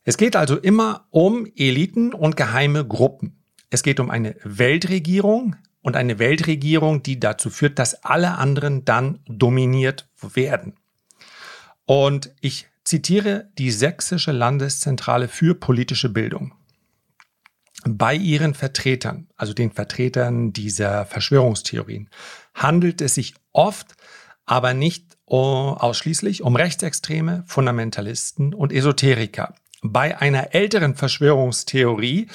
Es 0.04 0.16
geht 0.16 0.36
also 0.36 0.56
immer 0.56 1.08
um 1.10 1.48
Eliten 1.56 2.14
und 2.14 2.36
geheime 2.36 2.86
Gruppen. 2.86 3.42
Es 3.70 3.82
geht 3.82 3.98
um 3.98 4.08
eine 4.08 4.36
Weltregierung 4.44 5.56
und 5.82 5.96
eine 5.96 6.20
Weltregierung, 6.20 7.02
die 7.02 7.18
dazu 7.18 7.50
führt, 7.50 7.80
dass 7.80 8.04
alle 8.04 8.38
anderen 8.38 8.84
dann 8.84 9.18
dominiert 9.26 10.08
werden. 10.22 10.74
Und 11.86 12.32
ich 12.40 12.68
zitiere 12.84 13.48
die 13.58 13.72
Sächsische 13.72 14.30
Landeszentrale 14.30 15.26
für 15.26 15.56
politische 15.56 16.08
Bildung 16.08 16.54
bei 17.88 18.14
ihren 18.14 18.54
Vertretern, 18.54 19.28
also 19.36 19.54
den 19.54 19.72
Vertretern 19.72 20.52
dieser 20.52 21.06
Verschwörungstheorien, 21.06 22.10
handelt 22.54 23.00
es 23.00 23.14
sich 23.14 23.34
oft, 23.52 23.94
aber 24.46 24.74
nicht 24.74 25.16
ausschließlich 25.26 26.42
um 26.42 26.56
Rechtsextreme, 26.56 27.44
Fundamentalisten 27.46 28.52
und 28.52 28.72
Esoteriker. 28.72 29.54
Bei 29.82 30.18
einer 30.18 30.54
älteren 30.54 30.96
Verschwörungstheorie, 30.96 32.26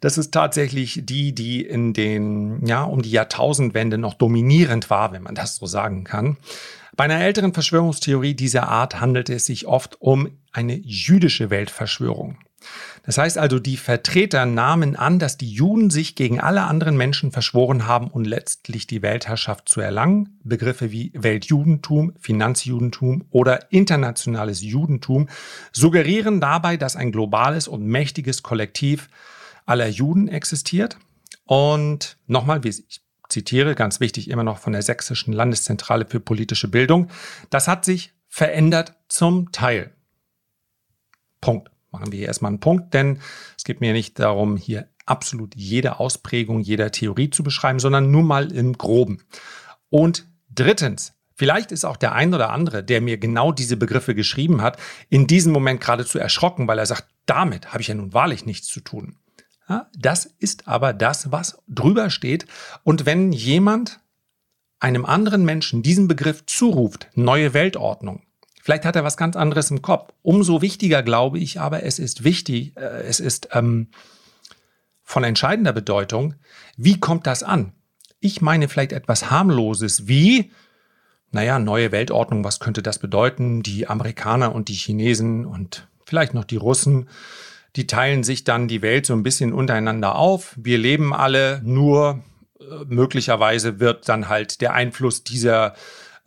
das 0.00 0.16
ist 0.16 0.32
tatsächlich 0.32 1.00
die, 1.04 1.34
die 1.34 1.62
in 1.64 1.92
den, 1.92 2.64
ja, 2.66 2.84
um 2.84 3.02
die 3.02 3.10
Jahrtausendwende 3.10 3.98
noch 3.98 4.14
dominierend 4.14 4.90
war, 4.90 5.12
wenn 5.12 5.22
man 5.22 5.34
das 5.34 5.56
so 5.56 5.66
sagen 5.66 6.04
kann. 6.04 6.38
Bei 6.96 7.04
einer 7.04 7.20
älteren 7.20 7.52
Verschwörungstheorie 7.52 8.34
dieser 8.34 8.68
Art 8.68 9.00
handelt 9.00 9.28
es 9.28 9.46
sich 9.46 9.66
oft 9.66 10.00
um 10.00 10.28
eine 10.52 10.74
jüdische 10.74 11.50
Weltverschwörung. 11.50 12.38
Das 13.08 13.16
heißt 13.16 13.38
also, 13.38 13.58
die 13.58 13.78
Vertreter 13.78 14.44
nahmen 14.44 14.94
an, 14.94 15.18
dass 15.18 15.38
die 15.38 15.50
Juden 15.50 15.88
sich 15.88 16.14
gegen 16.14 16.40
alle 16.40 16.64
anderen 16.64 16.94
Menschen 16.98 17.32
verschworen 17.32 17.86
haben 17.86 18.08
und 18.08 18.26
letztlich 18.26 18.86
die 18.86 19.00
Weltherrschaft 19.00 19.66
zu 19.66 19.80
erlangen. 19.80 20.38
Begriffe 20.44 20.92
wie 20.92 21.12
Weltjudentum, 21.14 22.12
Finanzjudentum 22.20 23.24
oder 23.30 23.72
internationales 23.72 24.60
Judentum 24.60 25.30
suggerieren 25.72 26.38
dabei, 26.42 26.76
dass 26.76 26.96
ein 26.96 27.10
globales 27.10 27.66
und 27.66 27.86
mächtiges 27.86 28.42
Kollektiv 28.42 29.08
aller 29.64 29.88
Juden 29.88 30.28
existiert. 30.28 30.98
Und 31.46 32.18
nochmal, 32.26 32.62
wie 32.62 32.68
ich 32.68 33.00
zitiere, 33.30 33.74
ganz 33.74 34.00
wichtig 34.00 34.28
immer 34.28 34.44
noch 34.44 34.58
von 34.58 34.74
der 34.74 34.82
Sächsischen 34.82 35.32
Landeszentrale 35.32 36.04
für 36.04 36.20
politische 36.20 36.68
Bildung, 36.68 37.08
das 37.48 37.68
hat 37.68 37.86
sich 37.86 38.12
verändert 38.28 38.92
zum 39.08 39.50
Teil. 39.50 39.92
Punkt 41.40 41.70
machen 41.90 42.12
wir 42.12 42.18
hier 42.18 42.28
erstmal 42.28 42.50
einen 42.50 42.60
Punkt, 42.60 42.94
denn 42.94 43.20
es 43.56 43.64
geht 43.64 43.80
mir 43.80 43.92
nicht 43.92 44.18
darum, 44.18 44.56
hier 44.56 44.88
absolut 45.06 45.54
jede 45.56 46.00
Ausprägung 46.00 46.60
jeder 46.60 46.90
Theorie 46.90 47.30
zu 47.30 47.42
beschreiben, 47.42 47.78
sondern 47.78 48.10
nur 48.10 48.22
mal 48.22 48.52
im 48.52 48.76
groben. 48.76 49.22
Und 49.90 50.26
drittens, 50.54 51.14
vielleicht 51.34 51.72
ist 51.72 51.84
auch 51.84 51.96
der 51.96 52.12
ein 52.12 52.34
oder 52.34 52.50
andere, 52.50 52.84
der 52.84 53.00
mir 53.00 53.18
genau 53.18 53.52
diese 53.52 53.76
Begriffe 53.76 54.14
geschrieben 54.14 54.60
hat, 54.60 54.78
in 55.08 55.26
diesem 55.26 55.52
Moment 55.52 55.80
geradezu 55.80 56.18
erschrocken, 56.18 56.68
weil 56.68 56.78
er 56.78 56.86
sagt, 56.86 57.08
damit 57.26 57.72
habe 57.72 57.80
ich 57.80 57.88
ja 57.88 57.94
nun 57.94 58.12
wahrlich 58.12 58.46
nichts 58.46 58.68
zu 58.68 58.80
tun. 58.80 59.16
Ja, 59.68 59.90
das 59.94 60.24
ist 60.24 60.66
aber 60.66 60.94
das, 60.94 61.30
was 61.30 61.62
drüber 61.68 62.08
steht. 62.08 62.46
Und 62.84 63.04
wenn 63.04 63.32
jemand 63.32 64.00
einem 64.80 65.04
anderen 65.04 65.44
Menschen 65.44 65.82
diesen 65.82 66.08
Begriff 66.08 66.46
zuruft, 66.46 67.08
neue 67.14 67.52
Weltordnung, 67.52 68.22
Vielleicht 68.68 68.84
hat 68.84 68.96
er 68.96 69.04
was 69.04 69.16
ganz 69.16 69.34
anderes 69.34 69.70
im 69.70 69.80
Kopf. 69.80 70.12
Umso 70.20 70.60
wichtiger 70.60 71.02
glaube 71.02 71.38
ich 71.38 71.58
aber, 71.58 71.84
es 71.84 71.98
ist 71.98 72.22
wichtig, 72.22 72.76
äh, 72.76 73.00
es 73.00 73.18
ist 73.18 73.48
ähm, 73.52 73.86
von 75.02 75.24
entscheidender 75.24 75.72
Bedeutung, 75.72 76.34
wie 76.76 77.00
kommt 77.00 77.26
das 77.26 77.42
an? 77.42 77.72
Ich 78.20 78.42
meine 78.42 78.68
vielleicht 78.68 78.92
etwas 78.92 79.30
harmloses 79.30 80.06
wie, 80.06 80.52
naja, 81.30 81.58
neue 81.58 81.92
Weltordnung, 81.92 82.44
was 82.44 82.60
könnte 82.60 82.82
das 82.82 82.98
bedeuten? 82.98 83.62
Die 83.62 83.88
Amerikaner 83.88 84.54
und 84.54 84.68
die 84.68 84.74
Chinesen 84.74 85.46
und 85.46 85.88
vielleicht 86.04 86.34
noch 86.34 86.44
die 86.44 86.58
Russen, 86.58 87.08
die 87.74 87.86
teilen 87.86 88.22
sich 88.22 88.44
dann 88.44 88.68
die 88.68 88.82
Welt 88.82 89.06
so 89.06 89.14
ein 89.14 89.22
bisschen 89.22 89.54
untereinander 89.54 90.16
auf. 90.16 90.54
Wir 90.58 90.76
leben 90.76 91.14
alle, 91.14 91.62
nur 91.64 92.22
äh, 92.60 92.84
möglicherweise 92.84 93.80
wird 93.80 94.10
dann 94.10 94.28
halt 94.28 94.60
der 94.60 94.74
Einfluss 94.74 95.24
dieser 95.24 95.74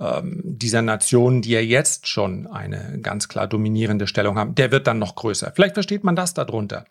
ähm, 0.01 0.41
dieser 0.43 0.81
Nationen, 0.81 1.41
die 1.41 1.51
ja 1.51 1.60
jetzt 1.60 2.08
schon 2.08 2.48
eine 2.48 3.00
ganz 3.01 3.27
klar 3.27 3.48
dominierende 3.48 4.08
Stellung 4.08 4.38
haben, 4.38 4.55
der 4.55 4.72
wird 4.72 4.88
dann 4.88 5.00
noch 5.00 5.15
größer. 5.15 5.51
Vielleicht 5.55 5.75
versteht 5.75 6.03
man 6.03 6.15
das 6.15 6.34
darunter. 6.34 6.86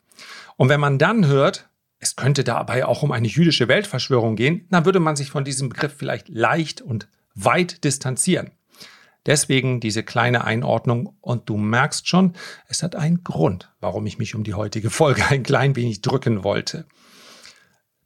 Und 0.57 0.69
wenn 0.69 0.81
man 0.81 0.99
dann 0.99 1.27
hört, 1.27 1.69
es 1.99 2.17
könnte 2.17 2.45
dabei 2.45 2.87
auch 2.87 3.03
um 3.03 3.13
eine 3.13 3.27
jüdische 3.27 3.69
Weltverschwörung 3.69 4.37
gehen, 4.37 4.67
dann 4.71 4.85
würde 4.85 5.01
man 5.01 5.17
sich 5.17 5.31
von 5.31 5.45
diesem 5.45 5.69
Begriff 5.69 5.95
vielleicht 5.97 6.29
leicht 6.29 6.81
und 6.81 7.09
weit 7.35 7.85
distanzieren. 7.85 8.53
Deswegen 9.27 9.81
diese 9.81 10.03
kleine 10.03 10.45
Einordnung 10.45 11.15
und 11.21 11.49
du 11.49 11.59
merkst 11.59 12.09
schon, 12.09 12.35
es 12.69 12.83
hat 12.83 12.97
einen 12.97 13.23
Grund, 13.23 13.71
warum 13.81 14.07
ich 14.07 14.19
mich 14.19 14.35
um 14.35 14.45
die 14.45 14.55
heutige 14.55 14.89
Folge 14.89 15.27
ein 15.29 15.43
klein 15.43 15.77
wenig 15.77 16.01
drücken 16.01 16.45
wollte. 16.45 16.87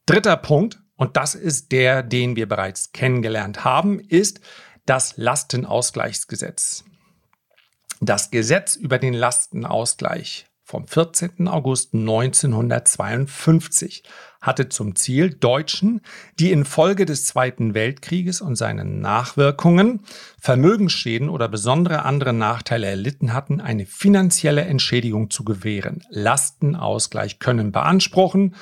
Dritter 0.06 0.36
Punkt, 0.36 0.80
und 0.96 1.16
das 1.16 1.34
ist 1.34 1.72
der, 1.72 2.02
den 2.02 2.36
wir 2.36 2.48
bereits 2.48 2.92
kennengelernt 2.92 3.64
haben, 3.64 4.00
ist, 4.00 4.40
das 4.86 5.16
Lastenausgleichsgesetz. 5.16 6.84
Das 8.00 8.30
Gesetz 8.30 8.76
über 8.76 8.98
den 8.98 9.14
Lastenausgleich 9.14 10.46
vom 10.66 10.86
14. 10.86 11.46
August 11.46 11.92
1952 11.94 14.02
hatte 14.40 14.70
zum 14.70 14.96
Ziel, 14.96 15.28
Deutschen, 15.30 16.00
die 16.38 16.52
infolge 16.52 17.04
des 17.04 17.26
Zweiten 17.26 17.74
Weltkrieges 17.74 18.40
und 18.40 18.56
seinen 18.56 19.00
Nachwirkungen 19.00 20.00
Vermögensschäden 20.40 21.28
oder 21.28 21.48
besondere 21.48 22.04
andere 22.04 22.32
Nachteile 22.32 22.86
erlitten 22.86 23.34
hatten, 23.34 23.60
eine 23.60 23.84
finanzielle 23.84 24.62
Entschädigung 24.62 25.30
zu 25.30 25.44
gewähren. 25.44 26.02
Lastenausgleich 26.08 27.38
können 27.38 27.70
beanspruchen 27.70 28.54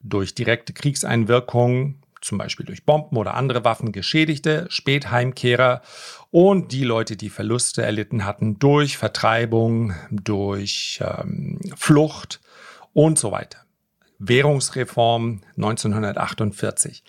durch 0.00 0.34
direkte 0.34 0.72
Kriegseinwirkungen, 0.72 1.99
zum 2.20 2.38
Beispiel 2.38 2.66
durch 2.66 2.84
Bomben 2.84 3.16
oder 3.16 3.34
andere 3.34 3.64
Waffen 3.64 3.92
Geschädigte, 3.92 4.66
Spätheimkehrer 4.68 5.82
und 6.30 6.72
die 6.72 6.84
Leute, 6.84 7.16
die 7.16 7.30
Verluste 7.30 7.82
erlitten 7.82 8.24
hatten 8.24 8.58
durch 8.58 8.98
Vertreibung, 8.98 9.94
durch 10.10 11.00
ähm, 11.02 11.58
Flucht 11.76 12.40
und 12.92 13.18
so 13.18 13.32
weiter. 13.32 13.58
Währungsreform 14.18 15.40
1948. 15.56 17.02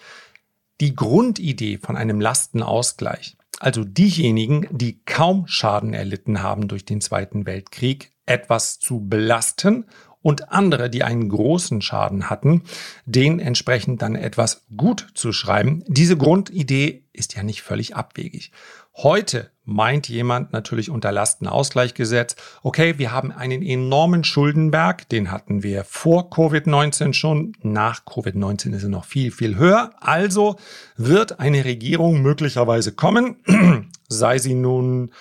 Die 0.80 0.96
Grundidee 0.96 1.78
von 1.78 1.98
einem 1.98 2.20
Lastenausgleich, 2.20 3.38
also 3.60 3.84
diejenigen, 3.84 4.68
die 4.72 5.02
kaum 5.06 5.46
Schaden 5.46 5.94
erlitten 5.94 6.42
haben 6.42 6.68
durch 6.68 6.86
den 6.86 7.02
Zweiten 7.02 7.46
Weltkrieg, 7.46 8.12
etwas 8.26 8.80
zu 8.80 9.02
belasten 9.02 9.86
und 10.22 10.52
andere, 10.52 10.90
die 10.90 11.04
einen 11.04 11.30
großen 11.30 11.82
Schaden 11.82 12.30
hatten, 12.30 12.64
den 13.06 13.40
entsprechend 13.40 14.02
dann 14.02 14.16
etwas 14.16 14.66
gut 14.76 15.08
zu 15.14 15.32
schreiben. 15.34 15.84
Diese 15.88 16.18
Grundidee 16.18 17.04
ist 17.14 17.36
ja 17.36 17.44
nicht 17.44 17.62
völlig 17.62 17.96
abwegig. 17.96 18.52
Heute 18.96 19.52
meint 19.64 20.10
jemand 20.10 20.52
natürlich 20.52 20.90
unter 20.90 21.12
Lastenausgleichgesetz, 21.12 22.36
okay, 22.62 22.98
wir 22.98 23.12
haben 23.12 23.32
einen 23.32 23.64
enormen 23.64 24.24
Schuldenberg, 24.24 25.08
den 25.08 25.32
hatten 25.32 25.64
wir 25.64 25.86
vor 25.86 26.30
Covid-19 26.30 27.14
schon, 27.14 27.54
nach 27.62 28.06
Covid-19 28.06 28.76
ist 28.76 28.84
er 28.84 28.90
noch 28.90 29.06
viel, 29.06 29.32
viel 29.32 29.56
höher. 29.56 29.92
Also 30.00 30.58
wird 30.98 31.40
eine 31.40 31.64
Regierung 31.64 32.22
möglicherweise 32.22 32.92
kommen, 32.92 33.38
sei 34.10 34.40
sie 34.40 34.56
nun 34.56 35.12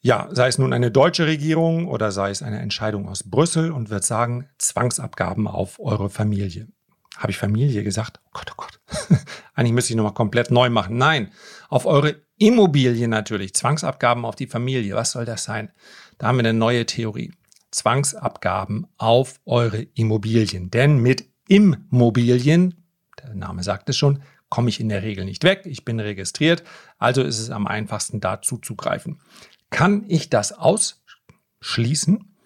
ja, 0.00 0.28
sei 0.30 0.48
es 0.48 0.58
nun 0.58 0.72
eine 0.72 0.90
deutsche 0.90 1.26
Regierung 1.26 1.88
oder 1.88 2.12
sei 2.12 2.30
es 2.30 2.42
eine 2.42 2.60
Entscheidung 2.60 3.08
aus 3.08 3.24
Brüssel 3.24 3.72
und 3.72 3.90
wird 3.90 4.04
sagen, 4.04 4.48
Zwangsabgaben 4.58 5.48
auf 5.48 5.80
eure 5.80 6.10
Familie. 6.10 6.68
Habe 7.16 7.30
ich 7.30 7.38
Familie 7.38 7.82
gesagt? 7.82 8.20
Oh 8.26 8.30
Gott, 8.32 8.52
oh 8.52 8.54
Gott. 8.56 8.80
Eigentlich 9.54 9.72
müsste 9.72 9.92
ich 9.92 9.96
nochmal 9.96 10.14
komplett 10.14 10.50
neu 10.50 10.68
machen. 10.68 10.98
Nein, 10.98 11.32
auf 11.68 11.86
eure 11.86 12.16
Immobilien 12.38 13.10
natürlich. 13.10 13.54
Zwangsabgaben 13.54 14.24
auf 14.24 14.36
die 14.36 14.46
Familie. 14.46 14.94
Was 14.94 15.12
soll 15.12 15.24
das 15.24 15.44
sein? 15.44 15.72
Da 16.18 16.28
haben 16.28 16.36
wir 16.36 16.40
eine 16.40 16.52
neue 16.52 16.84
Theorie. 16.84 17.32
Zwangsabgaben 17.70 18.86
auf 18.98 19.40
eure 19.46 19.82
Immobilien. 19.94 20.70
Denn 20.70 20.98
mit 20.98 21.28
Immobilien, 21.48 22.84
der 23.22 23.34
Name 23.34 23.62
sagt 23.62 23.88
es 23.88 23.96
schon, 23.96 24.22
komme 24.48 24.68
ich 24.68 24.80
in 24.80 24.88
der 24.88 25.02
Regel 25.02 25.24
nicht 25.24 25.42
weg. 25.42 25.62
Ich 25.64 25.84
bin 25.84 25.98
registriert. 26.00 26.62
Also 26.98 27.22
ist 27.22 27.38
es 27.38 27.50
am 27.50 27.66
einfachsten, 27.66 28.20
da 28.20 28.42
zuzugreifen. 28.42 29.20
Kann 29.70 30.04
ich 30.08 30.30
das 30.30 30.52
ausschließen, 30.52 32.36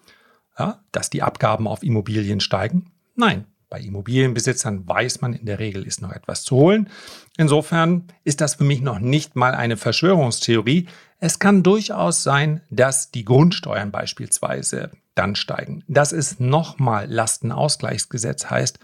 ja, 0.57 0.83
dass 0.91 1.09
die 1.09 1.23
Abgaben 1.23 1.67
auf 1.67 1.83
Immobilien 1.83 2.39
steigen? 2.39 2.91
Nein. 3.15 3.45
Bei 3.69 3.79
Immobilienbesitzern 3.79 4.85
weiß 4.85 5.21
man 5.21 5.31
in 5.31 5.45
der 5.45 5.59
Regel, 5.59 5.87
ist 5.87 6.01
noch 6.01 6.11
etwas 6.11 6.43
zu 6.43 6.57
holen. 6.57 6.89
Insofern 7.37 8.03
ist 8.25 8.41
das 8.41 8.55
für 8.55 8.65
mich 8.65 8.81
noch 8.81 8.99
nicht 8.99 9.37
mal 9.37 9.55
eine 9.55 9.77
Verschwörungstheorie. 9.77 10.87
Es 11.19 11.39
kann 11.39 11.63
durchaus 11.63 12.21
sein, 12.21 12.59
dass 12.69 13.11
die 13.11 13.23
Grundsteuern 13.23 13.89
beispielsweise 13.89 14.91
dann 15.15 15.35
steigen. 15.35 15.85
Dass 15.87 16.11
es 16.11 16.37
nochmal 16.41 17.09
Lastenausgleichsgesetz 17.09 18.49
heißt, 18.49 18.77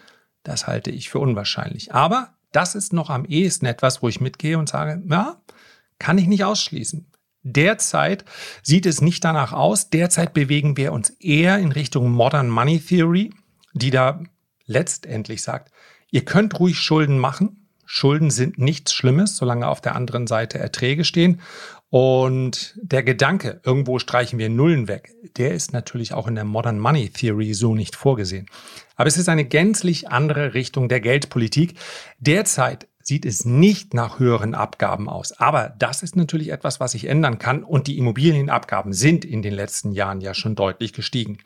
das 0.43 0.67
halte 0.67 0.91
ich 0.91 1.09
für 1.09 1.19
unwahrscheinlich. 1.19 1.93
Aber 1.93 2.35
das 2.53 2.73
ist 2.73 2.93
noch 2.93 3.09
am 3.09 3.25
ehesten 3.25 3.65
etwas, 3.65 4.01
wo 4.01 4.07
ich 4.07 4.21
mitgehe 4.21 4.57
und 4.57 4.69
sage, 4.69 5.03
ja, 5.09 5.41
kann 5.99 6.17
ich 6.17 6.27
nicht 6.27 6.45
ausschließen. 6.45 7.11
Derzeit 7.53 8.25
sieht 8.61 8.85
es 8.85 9.01
nicht 9.01 9.23
danach 9.23 9.53
aus. 9.53 9.89
Derzeit 9.89 10.33
bewegen 10.33 10.75
wir 10.75 10.91
uns 10.91 11.09
eher 11.09 11.57
in 11.59 11.71
Richtung 11.71 12.11
Modern 12.11 12.49
Money 12.49 12.79
Theory, 12.79 13.33
die 13.73 13.89
da 13.89 14.21
letztendlich 14.65 15.41
sagt, 15.41 15.71
ihr 16.11 16.25
könnt 16.25 16.59
ruhig 16.59 16.77
Schulden 16.77 17.19
machen. 17.19 17.69
Schulden 17.85 18.31
sind 18.31 18.57
nichts 18.57 18.93
Schlimmes, 18.93 19.37
solange 19.37 19.67
auf 19.69 19.79
der 19.79 19.95
anderen 19.95 20.27
Seite 20.27 20.59
Erträge 20.59 21.05
stehen. 21.05 21.39
Und 21.89 22.77
der 22.81 23.01
Gedanke, 23.01 23.61
irgendwo 23.63 23.97
streichen 23.97 24.37
wir 24.39 24.49
Nullen 24.49 24.89
weg, 24.89 25.13
der 25.37 25.53
ist 25.53 25.71
natürlich 25.71 26.13
auch 26.13 26.27
in 26.27 26.35
der 26.35 26.43
Modern 26.43 26.79
Money 26.79 27.09
Theory 27.09 27.53
so 27.53 27.75
nicht 27.75 27.95
vorgesehen. 27.95 28.47
Aber 28.97 29.07
es 29.07 29.17
ist 29.17 29.29
eine 29.29 29.45
gänzlich 29.45 30.09
andere 30.09 30.53
Richtung 30.53 30.89
der 30.89 30.99
Geldpolitik. 30.99 31.75
Derzeit 32.19 32.89
sieht 33.07 33.25
es 33.25 33.45
nicht 33.45 33.93
nach 33.93 34.19
höheren 34.19 34.53
Abgaben 34.53 35.07
aus. 35.07 35.31
Aber 35.31 35.73
das 35.79 36.03
ist 36.03 36.17
natürlich 36.17 36.49
etwas, 36.49 36.81
was 36.81 36.91
sich 36.91 37.05
ändern 37.05 37.39
kann 37.39 37.63
und 37.63 37.87
die 37.87 37.97
Immobilienabgaben 37.97 38.91
sind 38.91 39.23
in 39.23 39.41
den 39.41 39.53
letzten 39.53 39.93
Jahren 39.93 40.19
ja 40.19 40.33
schon 40.33 40.55
deutlich 40.55 40.91
gestiegen. 40.91 41.37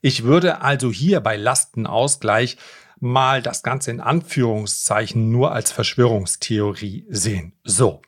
Ich 0.00 0.22
würde 0.22 0.62
also 0.62 0.90
hier 0.90 1.20
bei 1.20 1.36
Lastenausgleich 1.36 2.56
mal 3.00 3.42
das 3.42 3.62
Ganze 3.62 3.90
in 3.90 4.00
Anführungszeichen 4.00 5.30
nur 5.30 5.52
als 5.52 5.72
Verschwörungstheorie 5.72 7.04
sehen. 7.10 7.52
So, 7.64 8.00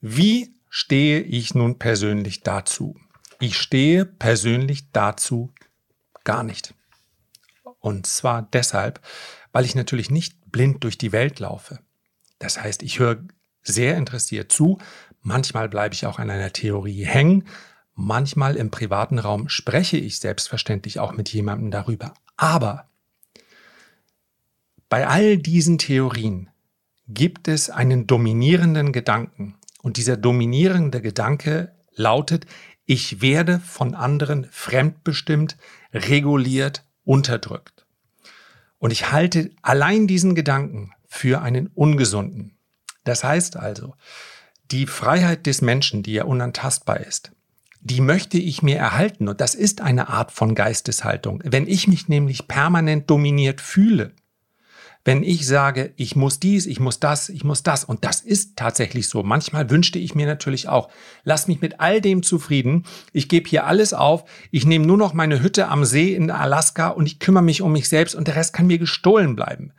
wie 0.00 0.52
stehe 0.68 1.20
ich 1.20 1.54
nun 1.54 1.78
persönlich 1.78 2.42
dazu? 2.42 2.96
Ich 3.38 3.56
stehe 3.56 4.04
persönlich 4.04 4.90
dazu 4.90 5.52
gar 6.24 6.42
nicht. 6.42 6.74
Und 7.78 8.06
zwar 8.06 8.42
deshalb, 8.52 9.00
weil 9.52 9.64
ich 9.64 9.76
natürlich 9.76 10.10
nicht 10.10 10.50
blind 10.50 10.82
durch 10.82 10.98
die 10.98 11.12
Welt 11.12 11.38
laufe. 11.38 11.78
Das 12.38 12.60
heißt, 12.60 12.82
ich 12.82 12.98
höre 12.98 13.24
sehr 13.62 13.96
interessiert 13.96 14.52
zu. 14.52 14.78
Manchmal 15.22 15.68
bleibe 15.68 15.94
ich 15.94 16.06
auch 16.06 16.18
an 16.18 16.30
einer 16.30 16.52
Theorie 16.52 17.04
hängen. 17.04 17.44
Manchmal 17.94 18.56
im 18.56 18.70
privaten 18.70 19.18
Raum 19.18 19.48
spreche 19.48 19.96
ich 19.96 20.20
selbstverständlich 20.20 21.00
auch 21.00 21.12
mit 21.12 21.30
jemandem 21.30 21.70
darüber. 21.70 22.14
Aber 22.36 22.88
bei 24.88 25.06
all 25.06 25.38
diesen 25.38 25.78
Theorien 25.78 26.50
gibt 27.08 27.48
es 27.48 27.70
einen 27.70 28.06
dominierenden 28.06 28.92
Gedanken. 28.92 29.56
Und 29.82 29.96
dieser 29.96 30.16
dominierende 30.16 31.00
Gedanke 31.00 31.72
lautet, 31.94 32.46
ich 32.84 33.20
werde 33.20 33.58
von 33.60 33.94
anderen 33.94 34.46
fremdbestimmt, 34.50 35.56
reguliert, 35.92 36.84
unterdrückt. 37.04 37.86
Und 38.78 38.92
ich 38.92 39.10
halte 39.10 39.50
allein 39.62 40.06
diesen 40.06 40.34
Gedanken 40.34 40.92
für 41.08 41.42
einen 41.42 41.68
ungesunden. 41.68 42.56
Das 43.04 43.24
heißt 43.24 43.56
also, 43.56 43.94
die 44.70 44.86
Freiheit 44.86 45.46
des 45.46 45.62
Menschen, 45.62 46.02
die 46.02 46.14
ja 46.14 46.24
unantastbar 46.24 47.00
ist, 47.00 47.32
die 47.80 48.00
möchte 48.00 48.38
ich 48.38 48.62
mir 48.62 48.76
erhalten. 48.76 49.28
Und 49.28 49.40
das 49.40 49.54
ist 49.54 49.80
eine 49.80 50.08
Art 50.08 50.32
von 50.32 50.54
Geisteshaltung. 50.54 51.40
Wenn 51.44 51.68
ich 51.68 51.86
mich 51.86 52.08
nämlich 52.08 52.48
permanent 52.48 53.08
dominiert 53.08 53.60
fühle, 53.60 54.12
wenn 55.04 55.22
ich 55.22 55.46
sage, 55.46 55.92
ich 55.94 56.16
muss 56.16 56.40
dies, 56.40 56.66
ich 56.66 56.80
muss 56.80 56.98
das, 56.98 57.28
ich 57.28 57.44
muss 57.44 57.62
das, 57.62 57.84
und 57.84 58.04
das 58.04 58.20
ist 58.20 58.56
tatsächlich 58.56 59.08
so. 59.08 59.22
Manchmal 59.22 59.70
wünschte 59.70 60.00
ich 60.00 60.16
mir 60.16 60.26
natürlich 60.26 60.68
auch, 60.68 60.88
lass 61.22 61.46
mich 61.46 61.60
mit 61.60 61.78
all 61.78 62.00
dem 62.00 62.24
zufrieden, 62.24 62.86
ich 63.12 63.28
gebe 63.28 63.48
hier 63.48 63.66
alles 63.66 63.94
auf, 63.94 64.24
ich 64.50 64.66
nehme 64.66 64.84
nur 64.84 64.96
noch 64.96 65.14
meine 65.14 65.40
Hütte 65.40 65.68
am 65.68 65.84
See 65.84 66.12
in 66.12 66.32
Alaska 66.32 66.88
und 66.88 67.06
ich 67.06 67.20
kümmere 67.20 67.44
mich 67.44 67.62
um 67.62 67.70
mich 67.70 67.88
selbst 67.88 68.16
und 68.16 68.26
der 68.26 68.34
Rest 68.34 68.52
kann 68.52 68.66
mir 68.66 68.78
gestohlen 68.78 69.36
bleiben. 69.36 69.72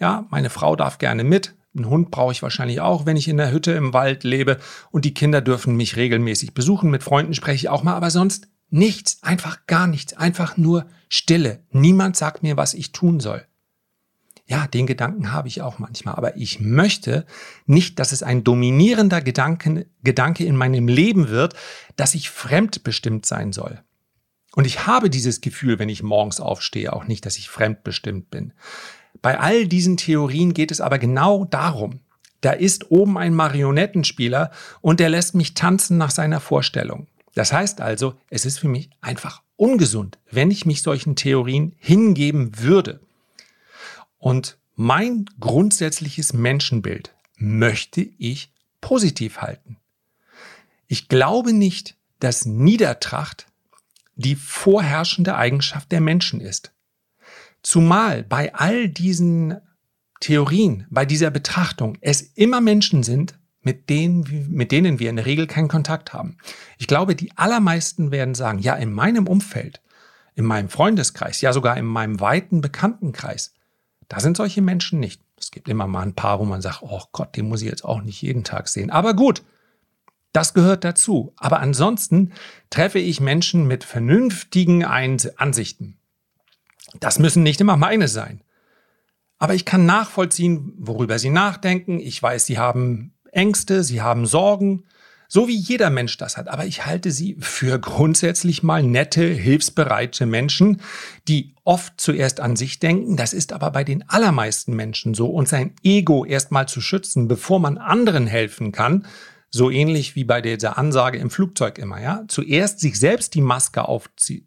Ja, 0.00 0.26
meine 0.30 0.50
Frau 0.50 0.76
darf 0.76 0.98
gerne 0.98 1.24
mit. 1.24 1.54
Einen 1.76 1.88
Hund 1.88 2.10
brauche 2.10 2.32
ich 2.32 2.42
wahrscheinlich 2.42 2.80
auch, 2.80 3.06
wenn 3.06 3.16
ich 3.16 3.28
in 3.28 3.36
der 3.36 3.52
Hütte 3.52 3.72
im 3.72 3.92
Wald 3.92 4.24
lebe. 4.24 4.58
Und 4.90 5.04
die 5.04 5.14
Kinder 5.14 5.40
dürfen 5.40 5.76
mich 5.76 5.96
regelmäßig 5.96 6.54
besuchen. 6.54 6.90
Mit 6.90 7.02
Freunden 7.02 7.34
spreche 7.34 7.56
ich 7.56 7.68
auch 7.68 7.82
mal, 7.82 7.94
aber 7.94 8.10
sonst 8.10 8.48
nichts. 8.70 9.22
Einfach 9.22 9.66
gar 9.66 9.86
nichts. 9.86 10.14
Einfach 10.14 10.56
nur 10.56 10.86
Stille. 11.08 11.62
Niemand 11.70 12.16
sagt 12.16 12.42
mir, 12.42 12.56
was 12.56 12.74
ich 12.74 12.92
tun 12.92 13.20
soll. 13.20 13.46
Ja, 14.46 14.66
den 14.66 14.88
Gedanken 14.88 15.32
habe 15.32 15.46
ich 15.46 15.62
auch 15.62 15.78
manchmal. 15.78 16.16
Aber 16.16 16.36
ich 16.36 16.58
möchte 16.58 17.24
nicht, 17.66 18.00
dass 18.00 18.10
es 18.10 18.24
ein 18.24 18.42
dominierender 18.42 19.20
Gedanke, 19.20 19.86
Gedanke 20.02 20.44
in 20.44 20.56
meinem 20.56 20.88
Leben 20.88 21.28
wird, 21.28 21.54
dass 21.94 22.16
ich 22.16 22.30
fremdbestimmt 22.30 23.26
sein 23.26 23.52
soll. 23.52 23.80
Und 24.56 24.66
ich 24.66 24.86
habe 24.86 25.08
dieses 25.08 25.40
Gefühl, 25.40 25.78
wenn 25.78 25.88
ich 25.88 26.02
morgens 26.02 26.40
aufstehe, 26.40 26.92
auch 26.92 27.04
nicht, 27.04 27.24
dass 27.26 27.38
ich 27.38 27.48
fremdbestimmt 27.48 28.30
bin. 28.30 28.52
Bei 29.22 29.38
all 29.38 29.66
diesen 29.66 29.96
Theorien 29.96 30.54
geht 30.54 30.70
es 30.70 30.80
aber 30.80 30.98
genau 30.98 31.44
darum. 31.44 32.00
Da 32.40 32.52
ist 32.52 32.90
oben 32.90 33.18
ein 33.18 33.34
Marionettenspieler 33.34 34.50
und 34.80 35.00
der 35.00 35.10
lässt 35.10 35.34
mich 35.34 35.54
tanzen 35.54 35.98
nach 35.98 36.10
seiner 36.10 36.40
Vorstellung. 36.40 37.06
Das 37.34 37.52
heißt 37.52 37.80
also, 37.80 38.14
es 38.30 38.44
ist 38.44 38.58
für 38.58 38.68
mich 38.68 38.90
einfach 39.00 39.42
ungesund, 39.56 40.18
wenn 40.30 40.50
ich 40.50 40.66
mich 40.66 40.82
solchen 40.82 41.16
Theorien 41.16 41.74
hingeben 41.78 42.58
würde. 42.58 43.00
Und 44.18 44.58
mein 44.74 45.26
grundsätzliches 45.38 46.32
Menschenbild 46.32 47.14
möchte 47.36 48.00
ich 48.18 48.52
positiv 48.80 49.38
halten. 49.38 49.76
Ich 50.88 51.08
glaube 51.08 51.52
nicht, 51.52 51.96
dass 52.18 52.46
Niedertracht 52.46 53.46
die 54.16 54.34
vorherrschende 54.34 55.36
Eigenschaft 55.36 55.92
der 55.92 56.00
Menschen 56.00 56.40
ist. 56.40 56.72
Zumal 57.62 58.22
bei 58.22 58.54
all 58.54 58.88
diesen 58.88 59.56
Theorien, 60.20 60.86
bei 60.90 61.06
dieser 61.06 61.30
Betrachtung 61.30 61.96
es 62.00 62.20
immer 62.20 62.60
Menschen 62.60 63.02
sind, 63.02 63.38
mit 63.62 63.90
denen, 63.90 64.48
mit 64.50 64.72
denen 64.72 64.98
wir 64.98 65.10
in 65.10 65.16
der 65.16 65.26
Regel 65.26 65.46
keinen 65.46 65.68
Kontakt 65.68 66.12
haben. 66.12 66.38
Ich 66.78 66.86
glaube, 66.86 67.14
die 67.14 67.36
allermeisten 67.36 68.10
werden 68.10 68.34
sagen, 68.34 68.58
ja, 68.58 68.74
in 68.74 68.92
meinem 68.92 69.26
Umfeld, 69.26 69.82
in 70.34 70.44
meinem 70.44 70.68
Freundeskreis, 70.68 71.40
ja 71.40 71.52
sogar 71.52 71.76
in 71.76 71.84
meinem 71.84 72.20
weiten 72.20 72.60
Bekanntenkreis, 72.62 73.54
da 74.08 74.20
sind 74.20 74.36
solche 74.36 74.62
Menschen 74.62 74.98
nicht. 74.98 75.22
Es 75.38 75.50
gibt 75.50 75.68
immer 75.68 75.86
mal 75.86 76.02
ein 76.02 76.14
paar, 76.14 76.40
wo 76.40 76.44
man 76.44 76.62
sagt, 76.62 76.82
oh 76.82 77.02
Gott, 77.12 77.36
den 77.36 77.48
muss 77.48 77.62
ich 77.62 77.68
jetzt 77.68 77.84
auch 77.84 78.02
nicht 78.02 78.20
jeden 78.22 78.44
Tag 78.44 78.68
sehen. 78.68 78.90
Aber 78.90 79.14
gut, 79.14 79.42
das 80.32 80.54
gehört 80.54 80.84
dazu. 80.84 81.32
Aber 81.36 81.60
ansonsten 81.60 82.32
treffe 82.70 82.98
ich 82.98 83.20
Menschen 83.20 83.66
mit 83.66 83.84
vernünftigen 83.84 84.84
Ansichten. 84.84 85.99
Das 86.98 87.18
müssen 87.18 87.42
nicht 87.42 87.60
immer 87.60 87.76
meine 87.76 88.08
sein. 88.08 88.42
Aber 89.38 89.54
ich 89.54 89.64
kann 89.64 89.86
nachvollziehen, 89.86 90.74
worüber 90.76 91.18
sie 91.18 91.30
nachdenken. 91.30 92.00
Ich 92.00 92.22
weiß, 92.22 92.46
sie 92.46 92.58
haben 92.58 93.14
Ängste, 93.32 93.84
sie 93.84 94.02
haben 94.02 94.26
Sorgen, 94.26 94.84
So 95.32 95.46
wie 95.46 95.56
jeder 95.56 95.90
Mensch 95.90 96.16
das 96.16 96.36
hat. 96.36 96.48
Aber 96.48 96.66
ich 96.66 96.86
halte 96.86 97.12
sie 97.12 97.36
für 97.38 97.78
grundsätzlich 97.78 98.64
mal 98.64 98.82
nette, 98.82 99.22
hilfsbereite 99.22 100.26
Menschen, 100.26 100.82
die 101.28 101.54
oft 101.62 102.00
zuerst 102.00 102.40
an 102.40 102.56
sich 102.56 102.80
denken. 102.80 103.16
Das 103.16 103.32
ist 103.32 103.52
aber 103.52 103.70
bei 103.70 103.84
den 103.84 104.08
allermeisten 104.08 104.74
Menschen 104.74 105.14
so. 105.14 105.28
Und 105.28 105.46
sein 105.46 105.76
Ego 105.84 106.24
erstmal 106.24 106.66
zu 106.66 106.80
schützen, 106.80 107.28
bevor 107.28 107.60
man 107.60 107.78
anderen 107.78 108.26
helfen 108.26 108.72
kann, 108.72 109.06
so 109.50 109.70
ähnlich 109.70 110.16
wie 110.16 110.24
bei 110.24 110.40
dieser 110.40 110.76
Ansage 110.78 111.18
im 111.18 111.30
Flugzeug 111.30 111.78
immer, 111.78 112.00
ja. 112.00 112.24
Zuerst 112.26 112.80
sich 112.80 112.98
selbst 112.98 113.34
die 113.34 113.40
Maske 113.40 113.86
aufzie 113.86 114.44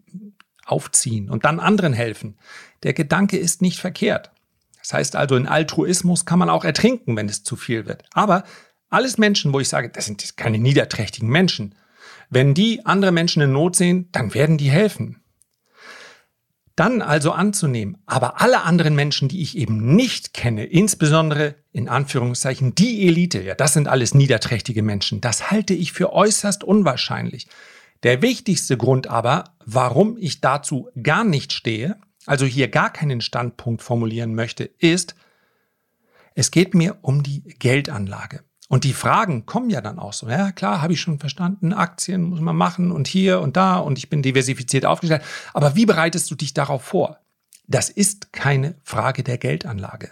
aufziehen 0.66 1.30
und 1.30 1.46
dann 1.46 1.60
anderen 1.60 1.94
helfen. 1.94 2.38
Der 2.84 2.94
Gedanke 2.94 3.38
ist 3.38 3.62
nicht 3.62 3.80
verkehrt. 3.80 4.32
Das 4.80 4.94
heißt 4.94 5.16
also, 5.16 5.36
in 5.36 5.48
Altruismus 5.48 6.26
kann 6.26 6.40
man 6.40 6.50
auch 6.50 6.66
ertrinken, 6.66 7.16
wenn 7.16 7.30
es 7.30 7.44
zu 7.44 7.56
viel 7.56 7.86
wird. 7.86 8.04
Aber 8.14 8.44
alles 8.90 9.18
Menschen, 9.18 9.54
wo 9.54 9.60
ich 9.60 9.70
sage, 9.70 9.90
das 9.90 10.06
sind 10.06 10.38
keine 10.38 10.60
niederträchtigen 10.60 11.30
Menschen. 11.30 11.76
Wenn 12.30 12.54
die 12.54 12.86
andere 12.86 13.12
Menschen 13.12 13.42
in 13.42 13.52
Not 13.52 13.76
sehen, 13.76 14.10
dann 14.12 14.34
werden 14.34 14.58
die 14.58 14.70
helfen. 14.70 15.24
Dann 16.76 17.04
also 17.04 17.32
anzunehmen, 17.32 17.98
aber 18.08 18.42
alle 18.42 18.64
anderen 18.64 18.96
Menschen, 18.96 19.30
die 19.30 19.44
ich 19.44 19.56
eben 19.56 19.96
nicht 19.96 20.34
kenne, 20.34 20.66
insbesondere 20.66 21.56
in 21.72 21.88
Anführungszeichen 21.88 22.74
die 22.74 23.08
Elite, 23.08 23.44
ja, 23.44 23.54
das 23.54 23.74
sind 23.74 23.88
alles 23.88 24.16
niederträchtige 24.16 24.82
Menschen, 24.82 25.22
das 25.22 25.52
halte 25.52 25.76
ich 25.76 25.94
für 25.94 26.12
äußerst 26.12 26.64
unwahrscheinlich. 26.64 27.48
Der 28.04 28.22
wichtigste 28.22 28.78
Grund 28.78 29.08
aber, 29.08 29.46
warum 29.66 30.18
ich 30.18 30.42
dazu 30.42 30.90
gar 31.02 31.24
nicht 31.24 31.54
stehe, 31.54 31.98
also 32.26 32.46
hier 32.46 32.68
gar 32.68 32.92
keinen 32.92 33.22
Standpunkt 33.22 33.82
formulieren 33.82 34.36
möchte, 34.36 34.64
ist, 34.64 35.16
es 36.36 36.52
geht 36.52 36.74
mir 36.74 36.98
um 37.02 37.24
die 37.24 37.44
Geldanlage. 37.44 38.42
Und 38.70 38.86
die 38.86 38.94
Fragen 38.94 39.46
kommen 39.46 39.70
ja 39.70 39.82
dann 39.82 40.00
auch 40.00 40.14
so. 40.14 40.28
Ja, 40.28 40.52
klar, 40.52 40.82
habe 40.82 40.94
ich 40.94 41.02
schon 41.02 41.20
verstanden. 41.20 41.74
Aktien 41.74 42.24
muss 42.24 42.40
man 42.40 42.56
machen 42.56 42.92
und 42.92 43.08
hier 43.08 43.40
und 43.40 43.56
da 43.56 43.78
und 43.78 43.98
ich 43.98 44.10
bin 44.10 44.24
diversifiziert 44.24 44.86
aufgestellt. 44.86 45.22
Aber 45.54 45.76
wie 45.76 45.86
bereitest 45.86 46.32
du 46.32 46.36
dich 46.36 46.54
darauf 46.54 46.84
vor? 46.84 47.20
Das 47.68 47.90
ist 47.90 48.34
keine 48.34 48.76
Frage 48.84 49.24
der 49.24 49.38
Geldanlage. 49.38 50.12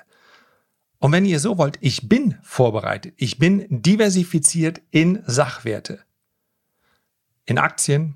Und 1.00 1.12
wenn 1.12 1.26
ihr 1.26 1.40
so 1.40 1.58
wollt, 1.58 1.80
ich 1.82 2.08
bin 2.08 2.38
vorbereitet. 2.44 3.16
Ich 3.18 3.40
bin 3.40 3.66
diversifiziert 3.70 4.82
in 4.92 5.24
Sachwerte. 5.26 6.00
In 7.46 7.58
Aktien, 7.58 8.16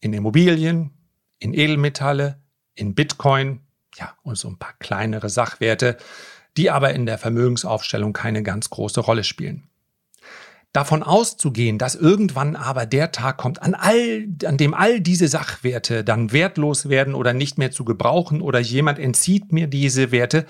in 0.00 0.12
Immobilien, 0.12 0.92
in 1.38 1.54
Edelmetalle, 1.54 2.40
in 2.74 2.94
Bitcoin, 2.94 3.60
ja, 3.96 4.14
und 4.22 4.36
so 4.36 4.48
ein 4.48 4.58
paar 4.58 4.74
kleinere 4.78 5.28
Sachwerte, 5.28 5.96
die 6.56 6.70
aber 6.70 6.94
in 6.94 7.06
der 7.06 7.18
Vermögensaufstellung 7.18 8.12
keine 8.12 8.42
ganz 8.42 8.70
große 8.70 9.00
Rolle 9.00 9.24
spielen. 9.24 9.68
Davon 10.72 11.02
auszugehen, 11.02 11.78
dass 11.78 11.96
irgendwann 11.96 12.54
aber 12.54 12.86
der 12.86 13.10
Tag 13.10 13.38
kommt, 13.38 13.60
an, 13.60 13.74
all, 13.74 14.28
an 14.44 14.56
dem 14.56 14.72
all 14.72 15.00
diese 15.00 15.26
Sachwerte 15.26 16.04
dann 16.04 16.30
wertlos 16.30 16.88
werden 16.88 17.14
oder 17.14 17.32
nicht 17.32 17.58
mehr 17.58 17.72
zu 17.72 17.84
gebrauchen 17.84 18.40
oder 18.40 18.60
jemand 18.60 19.00
entzieht 19.00 19.52
mir 19.52 19.66
diese 19.66 20.12
Werte, 20.12 20.46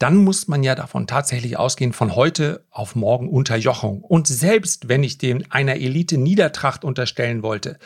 dann 0.00 0.16
muss 0.16 0.48
man 0.48 0.64
ja 0.64 0.74
davon 0.74 1.06
tatsächlich 1.06 1.56
ausgehen, 1.56 1.92
von 1.92 2.16
heute 2.16 2.64
auf 2.70 2.96
morgen 2.96 3.28
Unterjochung. 3.28 4.02
Und 4.02 4.26
selbst 4.26 4.88
wenn 4.88 5.04
ich 5.04 5.18
dem 5.18 5.44
einer 5.50 5.76
Elite 5.76 6.18
Niedertracht 6.18 6.84
unterstellen 6.84 7.42
wollte, 7.42 7.78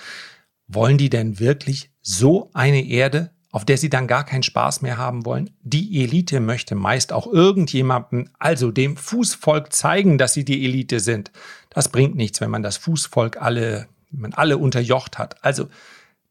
wollen 0.66 0.96
die 0.96 1.10
denn 1.10 1.38
wirklich 1.38 1.90
so 2.00 2.50
eine 2.54 2.86
Erde 2.86 3.34
auf 3.54 3.64
der 3.64 3.78
sie 3.78 3.88
dann 3.88 4.08
gar 4.08 4.24
keinen 4.24 4.42
Spaß 4.42 4.82
mehr 4.82 4.98
haben 4.98 5.24
wollen. 5.24 5.50
Die 5.62 6.02
Elite 6.02 6.40
möchte 6.40 6.74
meist 6.74 7.12
auch 7.12 7.28
irgendjemandem, 7.28 8.30
also 8.40 8.72
dem 8.72 8.96
Fußvolk, 8.96 9.72
zeigen, 9.72 10.18
dass 10.18 10.32
sie 10.34 10.44
die 10.44 10.64
Elite 10.64 10.98
sind. 10.98 11.30
Das 11.70 11.88
bringt 11.88 12.16
nichts, 12.16 12.40
wenn 12.40 12.50
man 12.50 12.64
das 12.64 12.78
Fußvolk 12.78 13.40
alle, 13.40 13.86
wenn 14.10 14.22
man 14.22 14.32
alle 14.32 14.58
unterjocht 14.58 15.18
hat. 15.18 15.44
Also, 15.44 15.68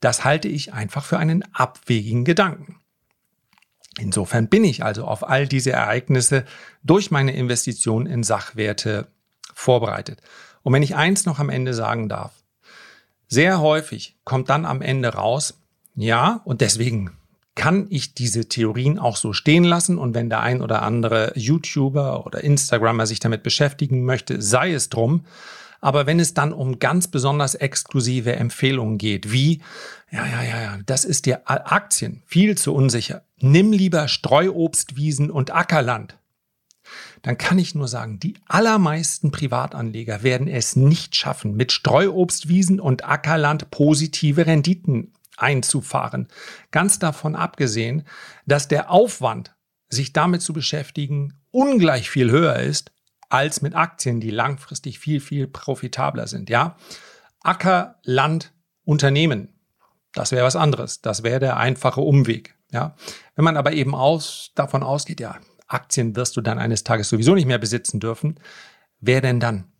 das 0.01 0.25
halte 0.25 0.49
ich 0.49 0.73
einfach 0.73 1.05
für 1.05 1.17
einen 1.17 1.45
abwegigen 1.53 2.25
Gedanken. 2.25 2.81
Insofern 3.99 4.47
bin 4.47 4.63
ich 4.63 4.83
also 4.83 5.05
auf 5.05 5.27
all 5.27 5.47
diese 5.47 5.71
Ereignisse 5.71 6.45
durch 6.83 7.11
meine 7.11 7.35
Investitionen 7.35 8.07
in 8.07 8.23
Sachwerte 8.23 9.07
vorbereitet. 9.53 10.21
Und 10.63 10.73
wenn 10.73 10.83
ich 10.83 10.95
eins 10.95 11.25
noch 11.25 11.39
am 11.39 11.49
Ende 11.49 11.73
sagen 11.73 12.09
darf, 12.09 12.31
sehr 13.27 13.61
häufig 13.61 14.15
kommt 14.23 14.49
dann 14.49 14.65
am 14.65 14.81
Ende 14.81 15.09
raus, 15.09 15.55
ja, 15.95 16.41
und 16.45 16.61
deswegen 16.61 17.11
kann 17.55 17.85
ich 17.89 18.15
diese 18.15 18.49
Theorien 18.49 18.97
auch 18.97 19.15
so 19.15 19.33
stehen 19.33 19.63
lassen. 19.63 19.97
Und 19.97 20.15
wenn 20.15 20.29
der 20.29 20.39
ein 20.39 20.61
oder 20.61 20.81
andere 20.81 21.33
YouTuber 21.35 22.25
oder 22.25 22.43
Instagrammer 22.43 23.05
sich 23.05 23.19
damit 23.19 23.43
beschäftigen 23.43 24.03
möchte, 24.05 24.41
sei 24.41 24.73
es 24.73 24.89
drum. 24.89 25.25
Aber 25.83 26.05
wenn 26.05 26.21
es 26.21 26.33
dann 26.33 26.53
um 26.53 26.79
ganz 26.79 27.09
besonders 27.09 27.55
exklusive 27.55 28.37
Empfehlungen 28.37 28.97
geht, 28.97 29.33
wie, 29.33 29.61
ja, 30.11 30.25
ja, 30.25 30.41
ja, 30.41 30.61
ja, 30.61 30.79
das 30.85 31.03
ist 31.03 31.25
dir 31.25 31.41
Aktien 31.43 32.23
viel 32.25 32.57
zu 32.57 32.73
unsicher. 32.73 33.25
Nimm 33.41 33.73
lieber 33.73 34.07
Streuobstwiesen 34.07 35.29
und 35.29 35.53
Ackerland. 35.53 36.17
Dann 37.21 37.37
kann 37.37 37.57
ich 37.57 37.75
nur 37.75 37.89
sagen, 37.89 38.17
die 38.17 38.35
allermeisten 38.47 39.31
Privatanleger 39.31 40.23
werden 40.23 40.47
es 40.47 40.77
nicht 40.77 41.17
schaffen, 41.17 41.57
mit 41.57 41.73
Streuobstwiesen 41.73 42.79
und 42.79 43.03
Ackerland 43.03 43.69
positive 43.69 44.45
Renditen 44.45 45.11
einzufahren. 45.35 46.29
Ganz 46.71 46.97
davon 46.97 47.35
abgesehen, 47.35 48.03
dass 48.45 48.69
der 48.69 48.89
Aufwand, 48.89 49.53
sich 49.89 50.13
damit 50.13 50.41
zu 50.41 50.53
beschäftigen, 50.53 51.41
ungleich 51.51 52.09
viel 52.09 52.31
höher 52.31 52.55
ist 52.59 52.92
als 53.33 53.61
mit 53.61 53.75
Aktien, 53.75 54.19
die 54.19 54.29
langfristig 54.29 54.99
viel, 54.99 55.19
viel 55.19 55.47
profitabler 55.47 56.27
sind. 56.27 56.49
Ja, 56.49 56.77
Acker, 57.41 57.99
Land, 58.03 58.53
Unternehmen, 58.85 59.49
das 60.13 60.31
wäre 60.31 60.45
was 60.45 60.55
anderes. 60.55 61.01
Das 61.01 61.23
wäre 61.23 61.39
der 61.39 61.57
einfache 61.57 62.01
Umweg. 62.01 62.55
Ja, 62.71 62.95
wenn 63.35 63.45
man 63.45 63.57
aber 63.57 63.73
eben 63.73 63.95
aus, 63.95 64.51
davon 64.55 64.83
ausgeht, 64.83 65.19
ja, 65.19 65.37
Aktien 65.67 66.15
wirst 66.15 66.37
du 66.37 66.41
dann 66.41 66.59
eines 66.59 66.83
Tages 66.83 67.09
sowieso 67.09 67.33
nicht 67.33 67.47
mehr 67.47 67.57
besitzen 67.57 67.99
dürfen. 67.99 68.39
Wer 68.99 69.21
denn 69.21 69.39
dann? 69.39 69.71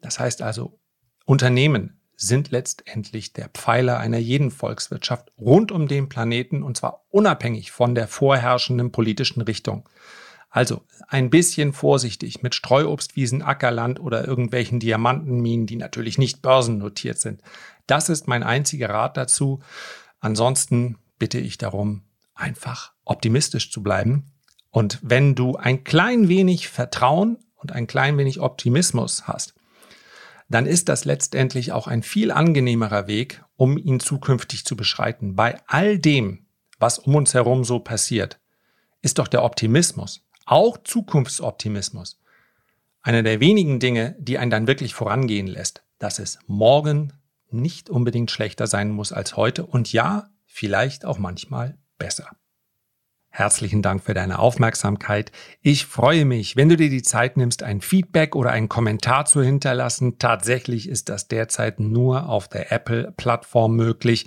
Das 0.00 0.18
heißt 0.18 0.42
also, 0.42 0.78
Unternehmen, 1.24 2.00
sind 2.16 2.50
letztendlich 2.50 3.32
der 3.32 3.48
Pfeiler 3.48 3.98
einer 3.98 4.18
jeden 4.18 4.50
Volkswirtschaft 4.50 5.32
rund 5.38 5.72
um 5.72 5.88
den 5.88 6.10
Planeten 6.10 6.62
und 6.62 6.76
zwar 6.76 7.06
unabhängig 7.08 7.70
von 7.70 7.94
der 7.94 8.08
vorherrschenden 8.08 8.92
politischen 8.92 9.40
Richtung. 9.40 9.88
Also 10.50 10.82
ein 11.06 11.30
bisschen 11.30 11.72
vorsichtig 11.72 12.42
mit 12.42 12.56
Streuobstwiesen, 12.56 13.42
Ackerland 13.42 14.00
oder 14.00 14.26
irgendwelchen 14.26 14.80
Diamantenminen, 14.80 15.66
die 15.66 15.76
natürlich 15.76 16.18
nicht 16.18 16.42
börsennotiert 16.42 17.18
sind. 17.18 17.40
Das 17.86 18.08
ist 18.08 18.26
mein 18.26 18.42
einziger 18.42 18.90
Rat 18.90 19.16
dazu. 19.16 19.60
Ansonsten 20.18 20.98
bitte 21.18 21.38
ich 21.38 21.56
darum, 21.56 22.02
einfach 22.34 22.92
optimistisch 23.04 23.70
zu 23.70 23.82
bleiben. 23.82 24.32
Und 24.70 24.98
wenn 25.02 25.34
du 25.36 25.56
ein 25.56 25.84
klein 25.84 26.28
wenig 26.28 26.68
Vertrauen 26.68 27.38
und 27.54 27.72
ein 27.72 27.86
klein 27.86 28.18
wenig 28.18 28.40
Optimismus 28.40 29.28
hast, 29.28 29.54
dann 30.48 30.66
ist 30.66 30.88
das 30.88 31.04
letztendlich 31.04 31.70
auch 31.70 31.86
ein 31.86 32.02
viel 32.02 32.32
angenehmerer 32.32 33.06
Weg, 33.06 33.44
um 33.56 33.78
ihn 33.78 34.00
zukünftig 34.00 34.64
zu 34.64 34.76
beschreiten. 34.76 35.36
Bei 35.36 35.60
all 35.68 35.98
dem, 35.98 36.46
was 36.80 36.98
um 36.98 37.14
uns 37.14 37.34
herum 37.34 37.62
so 37.62 37.78
passiert, 37.78 38.40
ist 39.00 39.18
doch 39.18 39.28
der 39.28 39.44
Optimismus, 39.44 40.24
auch 40.50 40.78
Zukunftsoptimismus, 40.82 42.20
einer 43.02 43.22
der 43.22 43.40
wenigen 43.40 43.78
Dinge, 43.78 44.16
die 44.18 44.36
einen 44.36 44.50
dann 44.50 44.66
wirklich 44.66 44.94
vorangehen 44.94 45.46
lässt, 45.46 45.84
dass 45.98 46.18
es 46.18 46.38
morgen 46.46 47.12
nicht 47.50 47.88
unbedingt 47.88 48.30
schlechter 48.30 48.66
sein 48.66 48.90
muss 48.90 49.12
als 49.12 49.36
heute 49.36 49.64
und 49.64 49.92
ja, 49.92 50.28
vielleicht 50.46 51.04
auch 51.04 51.18
manchmal 51.18 51.78
besser. 51.98 52.28
Herzlichen 53.28 53.80
Dank 53.80 54.02
für 54.02 54.12
deine 54.12 54.40
Aufmerksamkeit. 54.40 55.30
Ich 55.62 55.86
freue 55.86 56.24
mich, 56.24 56.56
wenn 56.56 56.68
du 56.68 56.76
dir 56.76 56.90
die 56.90 57.02
Zeit 57.02 57.36
nimmst, 57.36 57.62
ein 57.62 57.80
Feedback 57.80 58.34
oder 58.34 58.50
einen 58.50 58.68
Kommentar 58.68 59.26
zu 59.26 59.40
hinterlassen. 59.40 60.18
Tatsächlich 60.18 60.88
ist 60.88 61.08
das 61.08 61.28
derzeit 61.28 61.78
nur 61.78 62.28
auf 62.28 62.48
der 62.48 62.72
Apple-Plattform 62.72 63.76
möglich. 63.76 64.26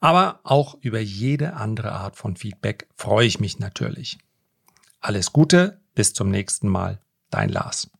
Aber 0.00 0.40
auch 0.42 0.76
über 0.80 0.98
jede 0.98 1.54
andere 1.54 1.92
Art 1.92 2.16
von 2.16 2.34
Feedback 2.34 2.88
freue 2.96 3.26
ich 3.26 3.38
mich 3.38 3.60
natürlich. 3.60 4.18
Alles 5.06 5.34
Gute, 5.34 5.82
bis 5.94 6.14
zum 6.14 6.30
nächsten 6.30 6.66
Mal. 6.66 6.98
Dein 7.28 7.50
Lars. 7.50 7.90